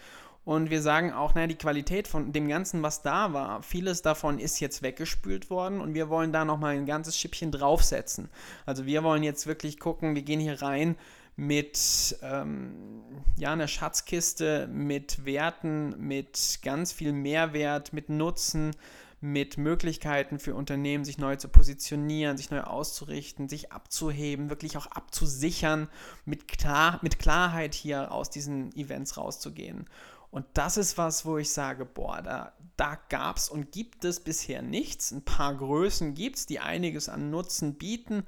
Und 0.46 0.70
wir 0.70 0.80
sagen 0.80 1.12
auch, 1.12 1.34
naja, 1.34 1.48
die 1.48 1.56
Qualität 1.56 2.06
von 2.06 2.32
dem 2.32 2.46
Ganzen, 2.46 2.80
was 2.80 3.02
da 3.02 3.32
war, 3.32 3.62
vieles 3.62 4.02
davon 4.02 4.38
ist 4.38 4.60
jetzt 4.60 4.80
weggespült 4.80 5.50
worden 5.50 5.80
und 5.80 5.94
wir 5.94 6.08
wollen 6.08 6.32
da 6.32 6.44
nochmal 6.44 6.76
ein 6.76 6.86
ganzes 6.86 7.18
Schippchen 7.18 7.50
draufsetzen. 7.50 8.28
Also 8.64 8.86
wir 8.86 9.02
wollen 9.02 9.24
jetzt 9.24 9.48
wirklich 9.48 9.80
gucken, 9.80 10.14
wir 10.14 10.22
gehen 10.22 10.38
hier 10.38 10.62
rein 10.62 10.94
mit 11.36 12.16
ähm, 12.22 13.04
ja, 13.36 13.52
einer 13.52 13.68
Schatzkiste, 13.68 14.68
mit 14.68 15.24
Werten, 15.26 15.94
mit 15.98 16.60
ganz 16.62 16.92
viel 16.92 17.12
Mehrwert, 17.12 17.92
mit 17.92 18.08
Nutzen, 18.08 18.74
mit 19.20 19.58
Möglichkeiten 19.58 20.38
für 20.38 20.54
Unternehmen, 20.54 21.04
sich 21.04 21.18
neu 21.18 21.36
zu 21.36 21.48
positionieren, 21.48 22.36
sich 22.36 22.50
neu 22.50 22.62
auszurichten, 22.62 23.48
sich 23.48 23.72
abzuheben, 23.72 24.50
wirklich 24.50 24.76
auch 24.76 24.86
abzusichern, 24.86 25.88
mit, 26.24 26.48
Klar 26.48 26.98
mit 27.02 27.18
Klarheit 27.18 27.74
hier 27.74 28.12
aus 28.12 28.30
diesen 28.30 28.74
Events 28.74 29.16
rauszugehen. 29.16 29.86
Und 30.30 30.44
das 30.54 30.76
ist 30.76 30.98
was, 30.98 31.24
wo 31.24 31.38
ich 31.38 31.50
sage, 31.52 31.84
boah, 31.84 32.20
da, 32.22 32.52
da 32.76 32.98
gab 33.08 33.36
es 33.36 33.48
und 33.48 33.72
gibt 33.72 34.04
es 34.04 34.20
bisher 34.20 34.60
nichts. 34.60 35.10
Ein 35.10 35.24
paar 35.24 35.54
Größen 35.54 36.14
gibt 36.14 36.36
es, 36.36 36.46
die 36.46 36.60
einiges 36.60 37.08
an 37.08 37.30
Nutzen 37.30 37.74
bieten, 37.74 38.24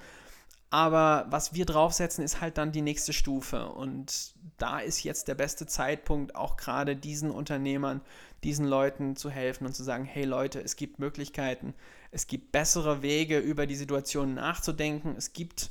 aber 0.71 1.27
was 1.31 1.55
wir 1.55 1.65
draufsetzen, 1.65 2.23
ist 2.23 2.41
halt 2.41 2.59
dann 2.59 2.73
die 2.73 2.83
nächste 2.83 3.13
Stufe. 3.13 3.69
Und 3.71 4.35
da 4.59 4.81
ist 4.81 5.03
jetzt 5.03 5.29
der 5.29 5.35
beste 5.35 5.67
Zeitpunkt, 5.67 6.35
auch 6.35 6.57
gerade 6.57 6.95
diesen 6.95 7.31
Unternehmern, 7.31 8.03
diesen 8.45 8.67
Leuten 8.67 9.17
zu 9.17 9.31
helfen 9.31 9.67
und 9.67 9.75
zu 9.75 9.83
sagen, 9.83 10.05
hey 10.05 10.25
Leute, 10.25 10.61
es 10.61 10.77
gibt 10.77 10.99
Möglichkeiten, 10.99 11.75
es 12.11 12.27
gibt 12.27 12.53
bessere 12.53 13.03
Wege, 13.03 13.39
über 13.39 13.67
die 13.67 13.77
Situation 13.77 14.35
nachzudenken, 14.35 15.15
es 15.17 15.33
gibt 15.33 15.71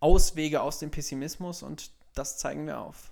Auswege 0.00 0.62
aus 0.62 0.78
dem 0.78 0.90
Pessimismus 0.90 1.62
und 1.62 1.90
das 2.14 2.38
zeigen 2.38 2.66
wir 2.66 2.80
auf. 2.80 3.10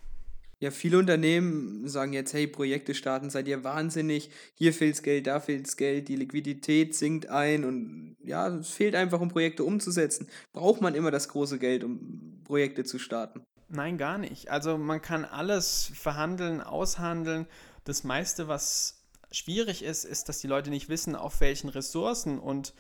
Ja, 0.60 0.70
viele 0.70 0.98
Unternehmen 0.98 1.88
sagen 1.88 2.12
jetzt, 2.12 2.32
hey, 2.32 2.46
Projekte 2.46 2.94
starten, 2.94 3.30
seid 3.30 3.48
ihr 3.48 3.64
wahnsinnig, 3.64 4.30
hier 4.54 4.72
fehlt's 4.72 5.02
Geld, 5.02 5.26
da 5.26 5.40
fehlt's 5.40 5.76
Geld, 5.76 6.08
die 6.08 6.16
Liquidität 6.16 6.94
sinkt 6.94 7.28
ein 7.28 7.64
und 7.64 8.16
ja, 8.24 8.48
es 8.48 8.70
fehlt 8.70 8.94
einfach, 8.94 9.20
um 9.20 9.28
Projekte 9.28 9.64
umzusetzen. 9.64 10.28
Braucht 10.52 10.80
man 10.80 10.94
immer 10.94 11.10
das 11.10 11.28
große 11.28 11.58
Geld, 11.58 11.84
um 11.84 12.40
Projekte 12.44 12.84
zu 12.84 12.98
starten? 12.98 13.42
Nein, 13.68 13.98
gar 13.98 14.18
nicht. 14.18 14.50
Also 14.50 14.78
man 14.78 15.02
kann 15.02 15.24
alles 15.24 15.90
verhandeln, 15.94 16.60
aushandeln. 16.60 17.46
Das 17.84 18.04
meiste, 18.04 18.48
was 18.48 19.02
schwierig 19.32 19.82
ist, 19.82 20.04
ist, 20.04 20.28
dass 20.28 20.38
die 20.38 20.46
Leute 20.46 20.70
nicht 20.70 20.88
wissen, 20.88 21.16
auf 21.16 21.40
welchen 21.40 21.68
Ressourcen 21.68 22.38
und 22.38 22.72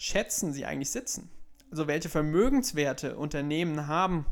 Schätzen 0.00 0.52
sie 0.52 0.64
eigentlich 0.64 0.90
sitzen. 0.90 1.28
Also 1.70 1.88
welche 1.88 2.08
Vermögenswerte 2.08 3.16
Unternehmen 3.16 3.88
haben 3.88 4.26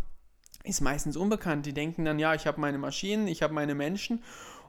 ist 0.65 0.81
meistens 0.81 1.17
unbekannt. 1.17 1.67
Die 1.67 1.75
denken 1.75 2.05
dann, 2.05 2.19
ja, 2.19 2.35
ich 2.35 2.47
habe 2.47 2.61
meine 2.61 2.79
Maschinen, 2.79 3.29
ich 3.29 3.43
habe 3.43 3.55
meine 3.55 3.75
Menschen 3.75 4.23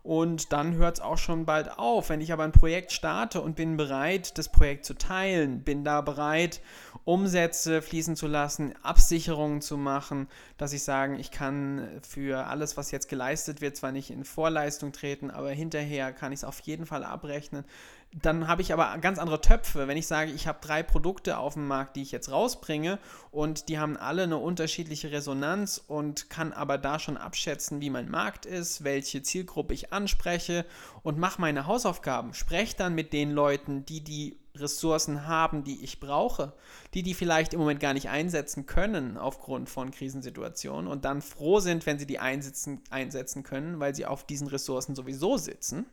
und 0.07 0.53
dann 0.53 0.75
hört 0.75 0.99
es 0.99 1.03
auch 1.03 1.17
schon 1.17 1.45
bald 1.45 1.77
auf. 1.77 2.09
Wenn 2.09 2.21
ich 2.21 2.31
aber 2.31 2.45
ein 2.45 2.53
Projekt 2.53 2.93
starte 2.93 3.41
und 3.41 3.57
bin 3.57 3.75
bereit, 3.75 4.37
das 4.37 4.49
Projekt 4.49 4.85
zu 4.85 4.93
teilen, 4.93 5.63
bin 5.63 5.83
da 5.83 5.99
bereit, 5.99 6.61
Umsätze 7.03 7.81
fließen 7.81 8.15
zu 8.15 8.27
lassen, 8.27 8.73
Absicherungen 8.83 9.59
zu 9.59 9.75
machen, 9.75 10.27
dass 10.57 10.71
ich 10.71 10.83
sage, 10.83 11.17
ich 11.17 11.29
kann 11.29 11.89
für 12.07 12.47
alles, 12.47 12.77
was 12.77 12.91
jetzt 12.91 13.09
geleistet 13.09 13.59
wird, 13.59 13.75
zwar 13.75 13.91
nicht 13.91 14.09
in 14.09 14.23
Vorleistung 14.23 14.93
treten, 14.93 15.29
aber 15.29 15.51
hinterher 15.51 16.13
kann 16.13 16.31
ich 16.31 16.39
es 16.39 16.43
auf 16.45 16.61
jeden 16.61 16.85
Fall 16.85 17.03
abrechnen. 17.03 17.65
Dann 18.13 18.47
habe 18.47 18.61
ich 18.61 18.71
aber 18.71 18.97
ganz 18.99 19.19
andere 19.19 19.41
Töpfe. 19.41 19.87
Wenn 19.87 19.97
ich 19.97 20.07
sage, 20.07 20.31
ich 20.31 20.47
habe 20.47 20.59
drei 20.61 20.81
Produkte 20.81 21.37
auf 21.37 21.53
dem 21.53 21.67
Markt, 21.67 21.95
die 21.95 22.01
ich 22.01 22.11
jetzt 22.11 22.31
rausbringe 22.31 22.99
und 23.31 23.67
die 23.67 23.79
haben 23.79 23.97
alle 23.97 24.23
eine 24.23 24.37
unterschiedliche 24.37 25.11
Resonanz 25.11 25.83
und 25.87 26.29
kann 26.29 26.53
aber 26.53 26.77
da 26.77 26.99
schon 26.99 27.17
abschätzen, 27.17 27.81
wie 27.81 27.89
mein 27.89 28.09
Markt 28.09 28.45
ist, 28.45 28.83
welche 28.83 29.21
Zielgruppe 29.23 29.73
ich 29.73 29.91
anspreche 29.91 30.65
und 31.03 31.19
mache 31.19 31.41
meine 31.41 31.67
Hausaufgaben. 31.67 32.33
Spreche 32.33 32.77
dann 32.77 32.95
mit 32.95 33.11
den 33.11 33.31
Leuten, 33.31 33.85
die 33.85 34.01
die 34.01 34.39
Ressourcen 34.55 35.27
haben, 35.27 35.63
die 35.63 35.83
ich 35.83 35.99
brauche, 35.99 36.53
die 36.93 37.03
die 37.03 37.13
vielleicht 37.13 37.53
im 37.53 37.59
Moment 37.59 37.79
gar 37.79 37.93
nicht 37.93 38.09
einsetzen 38.09 38.65
können 38.65 39.17
aufgrund 39.17 39.69
von 39.69 39.91
Krisensituationen 39.91 40.89
und 40.89 41.05
dann 41.05 41.21
froh 41.21 41.59
sind, 41.59 41.85
wenn 41.85 41.99
sie 41.99 42.07
die 42.07 42.19
einsetzen, 42.19 42.81
einsetzen 42.89 43.43
können, 43.43 43.79
weil 43.79 43.93
sie 43.93 44.05
auf 44.05 44.25
diesen 44.25 44.47
Ressourcen 44.47 44.95
sowieso 44.95 45.37
sitzen 45.37 45.85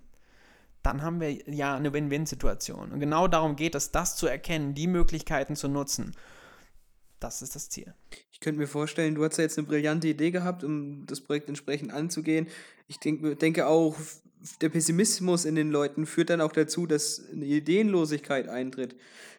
dann 0.85 1.03
haben 1.03 1.21
wir 1.21 1.33
ja 1.51 1.75
eine 1.75 1.93
Win-Win-Situation. 1.93 2.93
Und 2.93 3.01
genau 3.01 3.27
darum 3.27 3.57
geht 3.57 3.75
es, 3.75 3.91
das 3.91 4.17
zu 4.17 4.27
erkennen, 4.27 4.75
die 4.75 4.87
Möglichkeiten 4.87 5.57
zu 5.57 5.67
nutzen. 5.67 6.15
Das 7.21 7.41
ist 7.41 7.55
das 7.55 7.71
Ziel. 7.71 7.95
Ich 8.31 8.41
könnte 8.41 8.61
mir 8.61 8.67
vorstellen, 8.67 9.15
du 9.15 9.25
hast 9.25 9.39
ja 9.39 9.45
jetzt 9.45 9.57
eine 9.57 9.67
brillante 9.67 10.09
Idee 10.09 10.31
gehabt, 10.31 10.63
um 10.63 11.07
das 11.07 11.23
Projekt 11.23 11.49
entsprechend 11.49 11.91
anzugehen. 11.91 12.49
Ich 12.87 13.01
denk, 13.01 13.39
denke 13.39 13.67
auch, 13.67 13.97
der 14.61 14.69
Pessimismus 14.69 15.47
in 15.47 15.55
den 15.55 15.71
Leuten 15.71 16.05
führt 16.05 16.29
dann 16.29 16.43
auch 16.43 16.53
dazu, 16.53 16.87
dass 16.87 17.23
eine 17.33 17.47
Ideenlosigkeit 17.47 18.49
eintritt. 18.49 18.95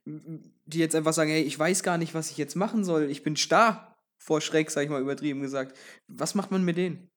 Die 0.06 0.80
jetzt 0.80 0.96
einfach 0.96 1.14
sagen, 1.14 1.30
hey, 1.30 1.44
ich 1.44 1.60
weiß 1.60 1.84
gar 1.84 2.00
nicht, 2.00 2.16
was 2.16 2.32
ich 2.32 2.38
jetzt 2.38 2.56
machen 2.56 2.84
soll. 2.84 3.12
Ich 3.12 3.22
bin 3.22 3.36
starr 3.36 3.96
vor 4.18 4.42
Schreck, 4.42 4.72
sag 4.72 4.84
ich 4.84 4.90
mal 4.90 5.02
übertrieben 5.02 5.42
gesagt. 5.42 5.78
Was 6.08 6.34
macht 6.34 6.50
man 6.50 6.66
mit 6.66 6.78
denen? 6.78 7.08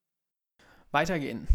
weitergehen. 0.91 1.47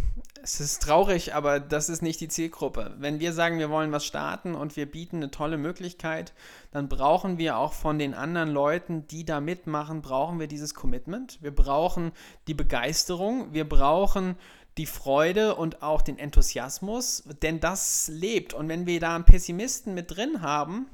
Es 0.45 0.59
ist 0.59 0.81
traurig, 0.81 1.33
aber 1.33 1.61
das 1.61 1.87
ist 1.87 2.01
nicht 2.01 2.19
die 2.19 2.27
Zielgruppe. 2.27 2.93
Wenn 2.99 3.21
wir 3.21 3.31
sagen, 3.31 3.59
wir 3.59 3.69
wollen 3.69 3.93
was 3.93 4.05
starten 4.05 4.55
und 4.55 4.75
wir 4.75 4.85
bieten 4.85 5.15
eine 5.17 5.31
tolle 5.31 5.57
Möglichkeit, 5.57 6.33
dann 6.71 6.89
brauchen 6.89 7.37
wir 7.37 7.55
auch 7.55 7.71
von 7.71 7.97
den 7.97 8.13
anderen 8.13 8.49
Leuten, 8.49 9.07
die 9.07 9.23
da 9.23 9.39
mitmachen, 9.39 10.01
brauchen 10.01 10.41
wir 10.41 10.47
dieses 10.47 10.73
Commitment. 10.73 11.41
Wir 11.41 11.55
brauchen 11.55 12.11
die 12.47 12.53
Begeisterung, 12.53 13.53
wir 13.53 13.63
brauchen 13.63 14.35
die 14.77 14.85
Freude 14.85 15.55
und 15.55 15.81
auch 15.81 16.01
den 16.01 16.19
Enthusiasmus, 16.19 17.23
denn 17.41 17.61
das 17.61 18.09
lebt. 18.09 18.53
Und 18.53 18.67
wenn 18.67 18.85
wir 18.85 18.99
da 18.99 19.15
einen 19.15 19.23
Pessimisten 19.23 19.93
mit 19.93 20.13
drin 20.13 20.41
haben, 20.41 20.87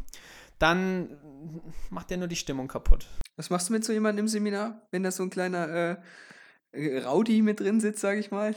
dann 0.59 1.17
macht 1.89 2.11
der 2.11 2.17
nur 2.17 2.27
die 2.27 2.35
Stimmung 2.35 2.67
kaputt. 2.67 3.07
Was 3.35 3.49
machst 3.49 3.69
du 3.69 3.73
mit 3.73 3.83
so 3.83 3.93
jemandem 3.93 4.25
im 4.25 4.29
Seminar, 4.29 4.83
wenn 4.91 5.01
da 5.01 5.09
so 5.09 5.23
ein 5.23 5.31
kleiner 5.31 5.67
äh 5.67 5.97
Rowdy 7.03 7.41
mit 7.41 7.59
drin 7.59 7.79
sitzt, 7.79 8.01
sage 8.01 8.19
ich 8.19 8.29
mal. 8.29 8.53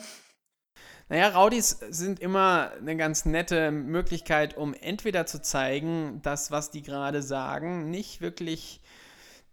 Naja, 1.13 1.29
Raudis 1.29 1.79
sind 1.91 2.21
immer 2.21 2.73
eine 2.81 2.97
ganz 2.97 3.27
nette 3.27 3.71
Möglichkeit, 3.71 4.57
um 4.57 4.73
entweder 4.73 5.27
zu 5.27 5.43
zeigen, 5.43 6.23
dass 6.23 6.51
was 6.51 6.71
die 6.71 6.81
gerade 6.81 7.21
sagen 7.21 7.91
nicht 7.91 8.23
wirklich 8.23 8.81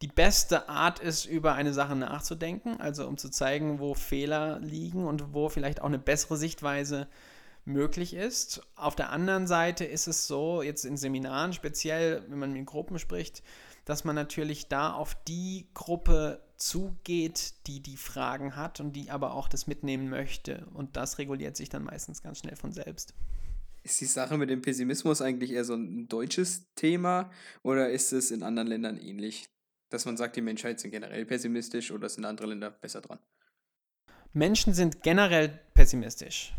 die 0.01 0.07
beste 0.07 0.69
Art 0.69 0.99
ist, 0.99 1.25
über 1.25 1.55
eine 1.55 1.73
Sache 1.73 1.97
nachzudenken, 1.97 2.79
also 2.79 3.05
um 3.05 3.17
zu 3.17 3.29
zeigen, 3.29 3.79
wo 3.79 3.93
Fehler 3.93 4.61
liegen 4.61 5.05
und 5.05 5.33
wo 5.33 5.49
vielleicht 5.49 5.81
auch 5.81 5.87
eine 5.87 5.99
bessere 5.99 6.37
Sichtweise 6.37 7.09
möglich 7.65 8.13
ist. 8.13 8.61
Auf 8.77 8.95
der 8.95 9.09
anderen 9.09 9.45
Seite 9.45 9.83
ist 9.83 10.07
es 10.07 10.27
so, 10.27 10.61
jetzt 10.61 10.85
in 10.85 10.95
Seminaren 10.95 11.51
speziell, 11.51 12.23
wenn 12.29 12.39
man 12.39 12.53
mit 12.53 12.65
Gruppen 12.67 12.99
spricht, 12.99 13.43
dass 13.89 14.03
man 14.03 14.15
natürlich 14.15 14.67
da 14.67 14.93
auf 14.93 15.15
die 15.27 15.67
Gruppe 15.73 16.43
zugeht, 16.57 17.53
die 17.65 17.81
die 17.81 17.97
Fragen 17.97 18.55
hat 18.55 18.79
und 18.79 18.93
die 18.93 19.09
aber 19.09 19.33
auch 19.33 19.47
das 19.47 19.65
mitnehmen 19.65 20.09
möchte. 20.09 20.67
Und 20.75 20.95
das 20.95 21.17
reguliert 21.17 21.57
sich 21.57 21.69
dann 21.69 21.85
meistens 21.85 22.21
ganz 22.21 22.37
schnell 22.37 22.55
von 22.55 22.71
selbst. 22.71 23.15
Ist 23.81 23.99
die 23.99 24.05
Sache 24.05 24.37
mit 24.37 24.51
dem 24.51 24.61
Pessimismus 24.61 25.23
eigentlich 25.23 25.53
eher 25.53 25.65
so 25.65 25.73
ein 25.73 26.07
deutsches 26.07 26.71
Thema 26.75 27.31
oder 27.63 27.89
ist 27.89 28.11
es 28.11 28.29
in 28.29 28.43
anderen 28.43 28.67
Ländern 28.67 28.99
ähnlich? 28.99 29.49
Dass 29.89 30.05
man 30.05 30.17
sagt, 30.17 30.35
die 30.35 30.41
Menschheit 30.41 30.79
sind 30.79 30.91
generell 30.91 31.25
pessimistisch 31.25 31.89
oder 31.89 32.09
sind 32.09 32.25
andere 32.25 32.45
Länder 32.45 32.69
besser 32.69 33.01
dran? 33.01 33.17
Menschen 34.33 34.75
sind 34.75 35.01
generell 35.01 35.59
pessimistisch. 35.73 36.53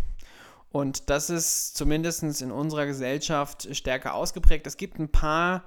Und 0.73 1.11
das 1.11 1.31
ist 1.31 1.77
zumindest 1.77 2.25
in 2.43 2.51
unserer 2.51 2.87
Gesellschaft 2.87 3.69
stärker 3.77 4.15
ausgeprägt. 4.15 4.67
Es 4.67 4.77
gibt 4.77 4.99
ein 4.99 5.13
paar 5.13 5.65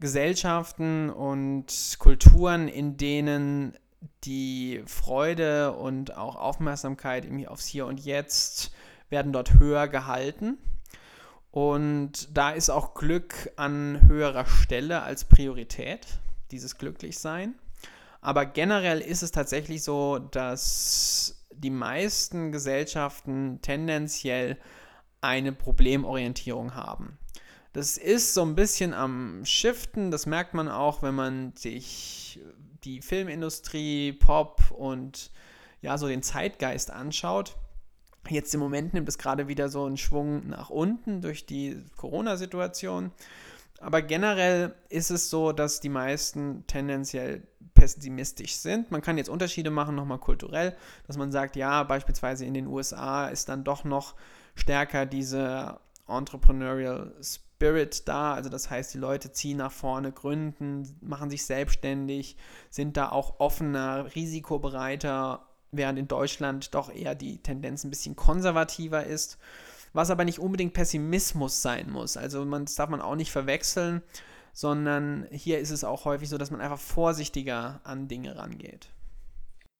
Gesellschaften 0.00 1.10
und 1.10 1.96
Kulturen, 1.98 2.68
in 2.68 2.96
denen 2.96 3.76
die 4.24 4.82
Freude 4.86 5.72
und 5.72 6.16
auch 6.16 6.36
Aufmerksamkeit 6.36 7.26
aufs 7.48 7.66
Hier 7.66 7.86
und 7.86 7.98
Jetzt 8.00 8.72
werden 9.10 9.32
dort 9.32 9.58
höher 9.58 9.88
gehalten. 9.88 10.58
Und 11.50 12.36
da 12.36 12.50
ist 12.50 12.70
auch 12.70 12.94
Glück 12.94 13.50
an 13.56 14.06
höherer 14.06 14.46
Stelle 14.46 15.02
als 15.02 15.24
Priorität, 15.24 16.06
dieses 16.50 16.78
Glücklichsein. 16.78 17.54
Aber 18.20 18.46
generell 18.46 19.00
ist 19.00 19.22
es 19.22 19.32
tatsächlich 19.32 19.82
so, 19.82 20.18
dass 20.18 21.44
die 21.52 21.70
meisten 21.70 22.52
Gesellschaften 22.52 23.60
tendenziell 23.62 24.58
eine 25.20 25.52
Problemorientierung 25.52 26.74
haben. 26.74 27.18
Das 27.78 27.96
ist 27.96 28.34
so 28.34 28.42
ein 28.42 28.56
bisschen 28.56 28.92
am 28.92 29.44
Shiften, 29.44 30.10
das 30.10 30.26
merkt 30.26 30.52
man 30.52 30.68
auch, 30.68 31.00
wenn 31.00 31.14
man 31.14 31.52
sich 31.54 32.40
die 32.82 33.00
Filmindustrie, 33.00 34.14
Pop 34.14 34.72
und 34.72 35.30
ja, 35.80 35.96
so 35.96 36.08
den 36.08 36.24
Zeitgeist 36.24 36.90
anschaut. 36.90 37.54
Jetzt 38.28 38.52
im 38.52 38.58
Moment 38.58 38.94
nimmt 38.94 39.08
es 39.08 39.16
gerade 39.16 39.46
wieder 39.46 39.68
so 39.68 39.84
einen 39.84 39.96
Schwung 39.96 40.48
nach 40.48 40.70
unten 40.70 41.22
durch 41.22 41.46
die 41.46 41.80
Corona-Situation. 41.96 43.12
Aber 43.78 44.02
generell 44.02 44.74
ist 44.88 45.12
es 45.12 45.30
so, 45.30 45.52
dass 45.52 45.78
die 45.78 45.88
meisten 45.88 46.66
tendenziell 46.66 47.46
pessimistisch 47.74 48.56
sind. 48.56 48.90
Man 48.90 49.02
kann 49.02 49.18
jetzt 49.18 49.30
Unterschiede 49.30 49.70
machen, 49.70 49.94
nochmal 49.94 50.18
kulturell, 50.18 50.76
dass 51.06 51.16
man 51.16 51.30
sagt, 51.30 51.54
ja, 51.54 51.84
beispielsweise 51.84 52.44
in 52.44 52.54
den 52.54 52.66
USA 52.66 53.28
ist 53.28 53.48
dann 53.48 53.62
doch 53.62 53.84
noch 53.84 54.16
stärker 54.56 55.06
diese 55.06 55.78
Entrepreneurial 56.08 57.14
Spirit 57.22 57.47
da. 58.08 58.34
Also 58.34 58.50
das 58.50 58.70
heißt, 58.70 58.94
die 58.94 58.98
Leute 58.98 59.32
ziehen 59.32 59.58
nach 59.58 59.72
vorne, 59.72 60.12
gründen, 60.12 60.96
machen 61.00 61.30
sich 61.30 61.44
selbstständig, 61.44 62.36
sind 62.70 62.96
da 62.96 63.10
auch 63.10 63.40
offener, 63.40 64.14
risikobereiter, 64.14 65.46
während 65.70 65.98
in 65.98 66.08
Deutschland 66.08 66.74
doch 66.74 66.92
eher 66.92 67.14
die 67.14 67.42
Tendenz 67.42 67.84
ein 67.84 67.90
bisschen 67.90 68.16
konservativer 68.16 69.04
ist. 69.04 69.38
Was 69.92 70.10
aber 70.10 70.24
nicht 70.24 70.38
unbedingt 70.38 70.74
Pessimismus 70.74 71.62
sein 71.62 71.90
muss. 71.90 72.16
Also 72.16 72.44
man, 72.44 72.66
das 72.66 72.74
darf 72.74 72.90
man 72.90 73.00
auch 73.00 73.16
nicht 73.16 73.32
verwechseln, 73.32 74.02
sondern 74.52 75.26
hier 75.30 75.58
ist 75.60 75.70
es 75.70 75.84
auch 75.84 76.04
häufig 76.04 76.28
so, 76.28 76.36
dass 76.36 76.50
man 76.50 76.60
einfach 76.60 76.78
vorsichtiger 76.78 77.80
an 77.84 78.06
Dinge 78.06 78.36
rangeht. 78.36 78.90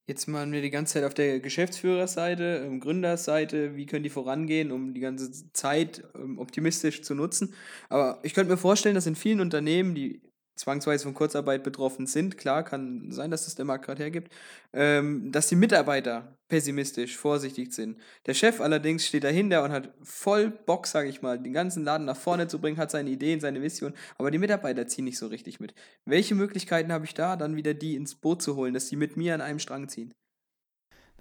Jetzt 0.09 0.27
machen 0.27 0.53
wir 0.53 0.63
die 0.63 0.71
ganze 0.71 0.95
Zeit 0.95 1.05
auf 1.05 1.13
der 1.13 1.39
Geschäftsführerseite, 1.39 2.65
ähm, 2.65 2.81
Gründerseite, 2.81 3.77
wie 3.77 3.85
können 3.85 4.05
die 4.05 4.09
vorangehen, 4.09 4.73
um 4.73 4.95
die 4.95 5.01
ganze 5.01 5.53
Zeit 5.53 6.03
ähm, 6.15 6.39
optimistisch 6.39 7.03
zu 7.03 7.15
nutzen. 7.15 7.53
Aber 7.91 8.19
ich 8.23 8.33
könnte 8.33 8.51
mir 8.51 8.57
vorstellen, 8.57 8.95
dass 8.95 9.07
in 9.07 9.17
vielen 9.17 9.39
Unternehmen, 9.39 9.95
die 9.95 10.23
zwangsweise 10.59 11.05
von 11.05 11.15
Kurzarbeit 11.15 11.63
betroffen 11.63 12.07
sind, 12.07 12.37
klar, 12.37 12.65
kann 12.65 13.11
sein, 13.11 13.31
dass 13.31 13.45
das 13.45 13.55
der 13.55 13.65
Markt 13.65 13.87
gerade 13.87 14.03
hergibt, 14.03 14.33
ähm, 14.73 15.31
dass 15.31 15.49
die 15.49 15.57
Mitarbeiter 15.57 16.37
pessimistisch, 16.49 17.17
vorsichtig 17.17 17.73
sind. 17.73 17.99
Der 18.27 18.35
Chef 18.35 18.61
allerdings 18.61 19.07
steht 19.07 19.25
dahinter 19.25 19.63
und 19.63 19.71
hat 19.71 19.95
voll 20.03 20.51
Bock, 20.51 20.87
sage 20.87 21.09
ich 21.09 21.23
mal, 21.23 21.39
den 21.39 21.53
ganzen 21.53 21.85
Laden 21.85 22.07
nach 22.07 22.17
vorne 22.17 22.49
zu 22.49 22.61
bringen, 22.61 22.79
hat 22.79 22.91
seine 22.91 23.11
Ideen, 23.11 23.41
seine 23.41 23.63
Vision, 23.63 23.95
aber 24.17 24.31
die 24.31 24.39
Mitarbeiter 24.39 24.87
ziehen 24.87 25.05
nicht 25.05 25.19
so 25.19 25.29
richtig 25.29 25.61
mit. 25.61 25.75
Welche 26.05 26.35
Möglichkeiten 26.35 26.93
habe 26.93 27.05
ich 27.05 27.15
da, 27.15 27.37
dann 27.37 27.57
wieder 27.57 27.75
die 27.75 27.95
ins 27.95 28.15
Boot 28.17 28.43
zu 28.43 28.57
holen, 28.57 28.75
dass 28.75 28.89
die 28.89 28.97
mit 28.97 29.17
mir 29.17 29.35
an 29.35 29.41
einem 29.41 29.59
Strang 29.59 29.89
ziehen? 29.89 30.13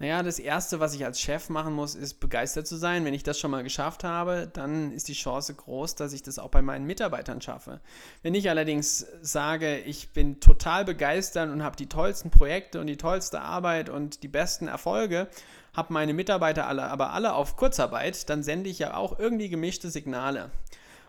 Naja, 0.00 0.22
das 0.22 0.38
Erste, 0.38 0.78
was 0.78 0.94
ich 0.94 1.04
als 1.04 1.20
Chef 1.20 1.48
machen 1.48 1.74
muss, 1.74 1.96
ist 1.96 2.20
begeistert 2.20 2.68
zu 2.68 2.76
sein. 2.76 3.04
Wenn 3.04 3.14
ich 3.14 3.24
das 3.24 3.40
schon 3.40 3.50
mal 3.50 3.64
geschafft 3.64 4.04
habe, 4.04 4.48
dann 4.52 4.92
ist 4.92 5.08
die 5.08 5.14
Chance 5.14 5.54
groß, 5.54 5.96
dass 5.96 6.12
ich 6.12 6.22
das 6.22 6.38
auch 6.38 6.50
bei 6.50 6.62
meinen 6.62 6.86
Mitarbeitern 6.86 7.40
schaffe. 7.40 7.80
Wenn 8.22 8.36
ich 8.36 8.48
allerdings 8.48 9.06
sage, 9.22 9.78
ich 9.78 10.12
bin 10.12 10.38
total 10.38 10.84
begeistert 10.84 11.50
und 11.50 11.64
habe 11.64 11.74
die 11.74 11.88
tollsten 11.88 12.30
Projekte 12.30 12.80
und 12.80 12.86
die 12.86 12.96
tollste 12.96 13.40
Arbeit 13.40 13.90
und 13.90 14.22
die 14.22 14.28
besten 14.28 14.68
Erfolge, 14.68 15.26
habe 15.74 15.92
meine 15.92 16.14
Mitarbeiter 16.14 16.68
alle, 16.68 16.84
aber 16.84 17.12
alle 17.12 17.32
auf 17.32 17.56
Kurzarbeit, 17.56 18.30
dann 18.30 18.44
sende 18.44 18.70
ich 18.70 18.78
ja 18.78 18.94
auch 18.94 19.18
irgendwie 19.18 19.48
gemischte 19.48 19.90
Signale. 19.90 20.52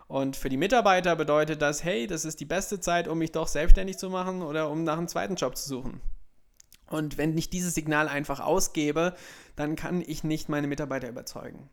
Und 0.08 0.36
für 0.36 0.48
die 0.48 0.56
Mitarbeiter 0.56 1.14
bedeutet 1.14 1.62
das, 1.62 1.84
hey, 1.84 2.08
das 2.08 2.24
ist 2.24 2.40
die 2.40 2.44
beste 2.44 2.80
Zeit, 2.80 3.06
um 3.06 3.18
mich 3.18 3.30
doch 3.30 3.46
selbstständig 3.46 3.98
zu 3.98 4.10
machen 4.10 4.42
oder 4.42 4.68
um 4.68 4.82
nach 4.82 4.98
einem 4.98 5.06
zweiten 5.06 5.36
Job 5.36 5.56
zu 5.56 5.68
suchen. 5.68 6.00
Und 6.90 7.16
wenn 7.16 7.38
ich 7.38 7.48
dieses 7.48 7.74
Signal 7.74 8.08
einfach 8.08 8.40
ausgebe, 8.40 9.14
dann 9.56 9.76
kann 9.76 10.02
ich 10.06 10.24
nicht 10.24 10.50
meine 10.50 10.66
Mitarbeiter 10.66 11.08
überzeugen. 11.08 11.70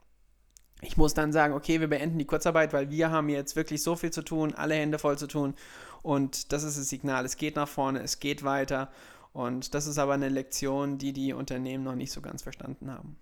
Ich 0.82 0.96
muss 0.96 1.16
dann 1.16 1.34
sagen, 1.34 1.54
okay, 1.54 1.80
wir 1.80 1.90
beenden 1.90 2.20
die 2.20 2.26
Kurzarbeit, 2.26 2.72
weil 2.72 2.92
wir 2.92 3.10
haben 3.10 3.28
jetzt 3.28 3.56
wirklich 3.56 3.84
so 3.84 3.96
viel 3.96 4.12
zu 4.12 4.22
tun, 4.22 4.54
alle 4.54 4.76
Hände 4.76 5.00
voll 5.00 5.18
zu 5.18 5.28
tun. 5.28 5.56
Und 6.04 6.54
das 6.54 6.64
ist 6.64 6.78
das 6.78 6.88
Signal, 6.88 7.26
es 7.26 7.36
geht 7.36 7.56
nach 7.56 7.68
vorne, 7.68 8.00
es 8.02 8.20
geht 8.20 8.44
weiter. 8.44 8.92
Und 9.34 9.74
das 9.74 9.88
ist 9.88 9.98
aber 9.98 10.14
eine 10.14 10.30
Lektion, 10.30 11.00
die 11.00 11.14
die 11.14 11.34
Unternehmen 11.34 11.84
noch 11.84 11.96
nicht 11.96 12.12
so 12.12 12.22
ganz 12.22 12.44
verstanden 12.44 12.92
haben 12.92 13.18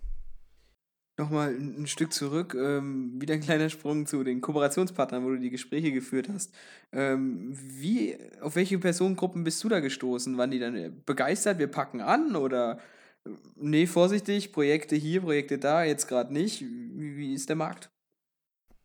nochmal 1.16 1.54
ein 1.54 1.86
Stück 1.86 2.12
zurück, 2.12 2.54
ähm, 2.54 3.20
wieder 3.20 3.34
ein 3.34 3.40
kleiner 3.40 3.70
Sprung 3.70 4.06
zu 4.06 4.22
den 4.22 4.40
Kooperationspartnern, 4.40 5.24
wo 5.24 5.30
du 5.30 5.38
die 5.38 5.50
Gespräche 5.50 5.92
geführt 5.92 6.28
hast. 6.32 6.52
Ähm, 6.92 7.52
wie, 7.54 8.16
auf 8.40 8.56
welche 8.56 8.78
Personengruppen 8.78 9.44
bist 9.44 9.62
du 9.64 9.68
da 9.68 9.80
gestoßen? 9.80 10.36
Waren 10.36 10.50
die 10.50 10.58
dann 10.58 11.02
begeistert, 11.06 11.58
wir 11.58 11.68
packen 11.68 12.00
an 12.00 12.36
oder 12.36 12.78
äh, 13.24 13.30
nee, 13.56 13.86
vorsichtig, 13.86 14.52
Projekte 14.52 14.96
hier, 14.96 15.22
Projekte 15.22 15.58
da, 15.58 15.84
jetzt 15.84 16.06
gerade 16.06 16.32
nicht? 16.32 16.60
Wie, 16.60 17.16
wie 17.16 17.34
ist 17.34 17.48
der 17.48 17.56
Markt? 17.56 17.90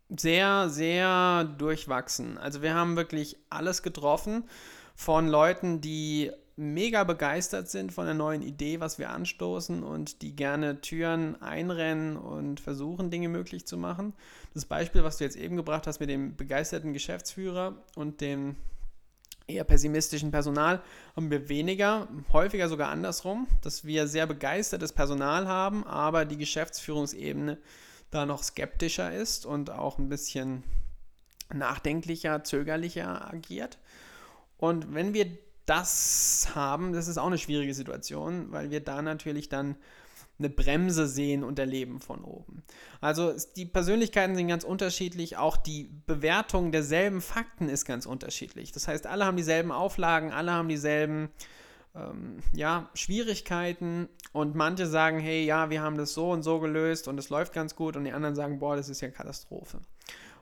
Sehr, 0.10 0.70
sehr 0.70 1.46
durchwachsen. 1.58 2.38
Also 2.38 2.62
wir 2.62 2.74
haben 2.74 2.98
wirklich 2.98 3.38
alles 3.50 3.82
getroffen 3.82 4.44
von 4.94 5.28
Leuten, 5.28 5.82
die 5.82 6.32
mega 6.56 7.04
begeistert 7.04 7.70
sind 7.70 7.92
von 7.92 8.06
der 8.06 8.14
neuen 8.14 8.42
Idee, 8.42 8.80
was 8.80 9.00
wir 9.00 9.10
anstoßen 9.10 9.84
und 9.84 10.22
die 10.22 10.36
gerne 10.36 10.82
Türen 10.82 11.42
einrennen 11.42 12.18
und 12.18 12.60
versuchen, 12.60 13.10
Dinge 13.10 13.30
möglich 13.30 13.66
zu 13.66 13.78
machen. 13.78 14.14
Das 14.54 14.66
Beispiel, 14.66 15.04
was 15.04 15.18
du 15.18 15.24
jetzt 15.24 15.38
eben 15.38 15.56
gebracht 15.56 15.88
hast 15.88 16.00
mit 16.00 16.10
dem 16.10 16.36
begeisterten 16.36 16.94
Geschäftsführer 16.94 17.84
und 17.96 18.22
dem 18.22 18.56
eher 19.48 19.64
pessimistischen 19.64 20.32
Personal, 20.32 20.82
haben 21.16 21.32
wir 21.32 21.50
weniger, 21.50 22.08
häufiger 22.32 22.70
sogar 22.70 22.90
andersrum, 22.90 23.48
dass 23.62 23.86
wir 23.86 24.08
sehr 24.08 24.28
begeistertes 24.28 24.94
Personal 24.94 25.48
haben, 25.48 25.86
aber 25.86 26.26
die 26.26 26.38
Geschäftsführungsebene 26.38 27.58
da 28.12 28.26
noch 28.26 28.44
skeptischer 28.44 29.14
ist 29.14 29.46
und 29.46 29.70
auch 29.70 29.98
ein 29.98 30.10
bisschen 30.10 30.64
nachdenklicher, 31.54 32.44
zögerlicher 32.44 33.34
agiert. 33.34 33.78
Und 34.58 34.94
wenn 34.94 35.14
wir 35.14 35.28
das 35.72 36.50
haben, 36.54 36.92
das 36.92 37.08
ist 37.08 37.18
auch 37.18 37.28
eine 37.28 37.38
schwierige 37.38 37.74
Situation, 37.74 38.52
weil 38.52 38.72
wir 38.72 38.82
da 38.82 39.02
natürlich 39.02 39.48
dann 39.48 39.78
eine 40.38 40.50
Bremse 40.50 41.08
sehen 41.08 41.46
und 41.46 41.60
erleben 41.60 42.02
von 42.02 42.26
oben. 42.26 42.64
Also 43.00 43.34
die 43.56 43.66
Persönlichkeiten 43.66 44.36
sind 44.36 44.50
ganz 44.50 44.66
unterschiedlich, 44.66 45.38
auch 45.38 45.56
die 45.56 45.90
Bewertung 46.08 46.74
derselben 46.74 47.22
Fakten 47.22 47.70
ist 47.70 47.86
ganz 47.86 48.06
unterschiedlich. 48.06 48.74
Das 48.74 48.90
heißt, 48.90 49.08
alle 49.08 49.26
haben 49.26 49.38
dieselben 49.38 49.72
Auflagen, 49.72 50.34
alle 50.34 50.52
haben 50.52 50.68
dieselben 50.68 51.30
ähm, 51.96 52.40
ja, 52.52 52.90
Schwierigkeiten 52.94 54.10
und 54.34 54.56
manche 54.56 54.88
sagen, 54.88 55.20
hey, 55.20 55.46
ja, 55.46 55.70
wir 55.70 55.82
haben 55.82 55.96
das 55.96 56.14
so 56.14 56.32
und 56.32 56.44
so 56.44 56.60
gelöst 56.60 57.08
und 57.08 57.18
es 57.18 57.30
läuft 57.30 57.54
ganz 57.54 57.78
gut 57.78 57.96
und 57.96 58.04
die 58.04 58.12
anderen 58.12 58.36
sagen, 58.36 58.60
boah, 58.60 58.76
das 58.76 58.90
ist 58.90 59.00
ja 59.00 59.10
Katastrophe. 59.10 59.80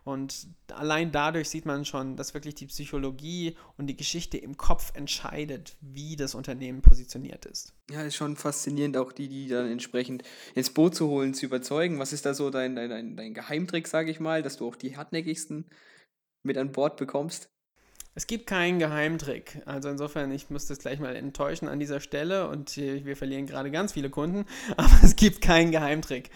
Und 0.09 0.47
allein 0.71 1.11
dadurch 1.11 1.49
sieht 1.49 1.67
man 1.67 1.85
schon, 1.85 2.15
dass 2.15 2.33
wirklich 2.33 2.55
die 2.55 2.65
Psychologie 2.65 3.55
und 3.77 3.85
die 3.85 3.95
Geschichte 3.95 4.39
im 4.39 4.57
Kopf 4.57 4.91
entscheidet, 4.95 5.77
wie 5.81 6.15
das 6.15 6.33
Unternehmen 6.33 6.81
positioniert 6.81 7.45
ist. 7.45 7.75
Ja, 7.91 8.01
ist 8.01 8.15
schon 8.15 8.35
faszinierend, 8.35 8.97
auch 8.97 9.11
die, 9.11 9.27
die 9.27 9.47
dann 9.47 9.69
entsprechend 9.69 10.23
ins 10.55 10.71
Boot 10.71 10.95
zu 10.95 11.09
holen, 11.09 11.35
zu 11.35 11.45
überzeugen. 11.45 11.99
Was 11.99 12.11
ist 12.11 12.25
da 12.25 12.33
so 12.33 12.49
dein, 12.49 12.75
dein, 12.75 13.15
dein 13.15 13.33
Geheimtrick, 13.35 13.87
sage 13.87 14.09
ich 14.09 14.19
mal, 14.19 14.41
dass 14.41 14.57
du 14.57 14.67
auch 14.67 14.75
die 14.75 14.97
hartnäckigsten 14.97 15.65
mit 16.41 16.57
an 16.57 16.71
Bord 16.71 16.97
bekommst? 16.97 17.51
Es 18.15 18.27
gibt 18.27 18.47
keinen 18.47 18.79
Geheimtrick. 18.79 19.61
Also 19.65 19.89
insofern, 19.89 20.31
ich 20.31 20.49
muss 20.49 20.65
das 20.65 20.79
gleich 20.79 20.99
mal 20.99 21.15
enttäuschen 21.15 21.67
an 21.67 21.79
dieser 21.79 21.99
Stelle 21.99 22.49
und 22.49 22.75
wir 22.75 23.15
verlieren 23.15 23.45
gerade 23.45 23.71
ganz 23.71 23.93
viele 23.93 24.09
Kunden, 24.09 24.45
aber 24.77 24.91
es 25.03 25.15
gibt 25.15 25.41
keinen 25.41 25.71
Geheimtrick. 25.71 26.29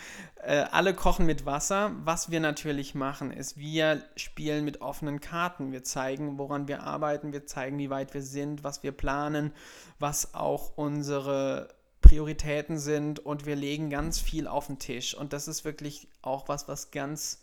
Äh, 0.44 0.66
alle 0.72 0.94
kochen 0.94 1.26
mit 1.26 1.46
Wasser. 1.46 1.96
Was 2.04 2.30
wir 2.30 2.40
natürlich 2.40 2.96
machen, 2.96 3.32
ist, 3.32 3.58
wir 3.58 4.04
spielen 4.16 4.66
mit 4.66 4.82
offenen 4.82 5.22
Karten. 5.22 5.72
Wir 5.72 5.84
zeigen, 5.84 6.38
woran 6.38 6.68
wir 6.68 6.84
arbeiten, 6.84 7.32
wir 7.32 7.46
zeigen, 7.46 7.78
wie 7.78 7.90
weit 7.90 8.14
wir 8.14 8.22
sind, 8.22 8.64
was 8.64 8.84
wir 8.84 8.92
planen, 8.92 9.52
was 10.00 10.34
auch 10.34 10.78
unsere 10.78 11.70
Prioritäten 12.02 12.78
sind 12.78 13.20
und 13.20 13.46
wir 13.46 13.56
legen 13.56 13.90
ganz 13.90 14.20
viel 14.20 14.48
auf 14.48 14.68
den 14.68 14.80
Tisch. 14.80 15.16
Und 15.16 15.34
das 15.34 15.48
ist 15.48 15.64
wirklich 15.66 16.10
auch 16.22 16.50
was, 16.50 16.68
was 16.68 16.92
ganz 16.92 17.42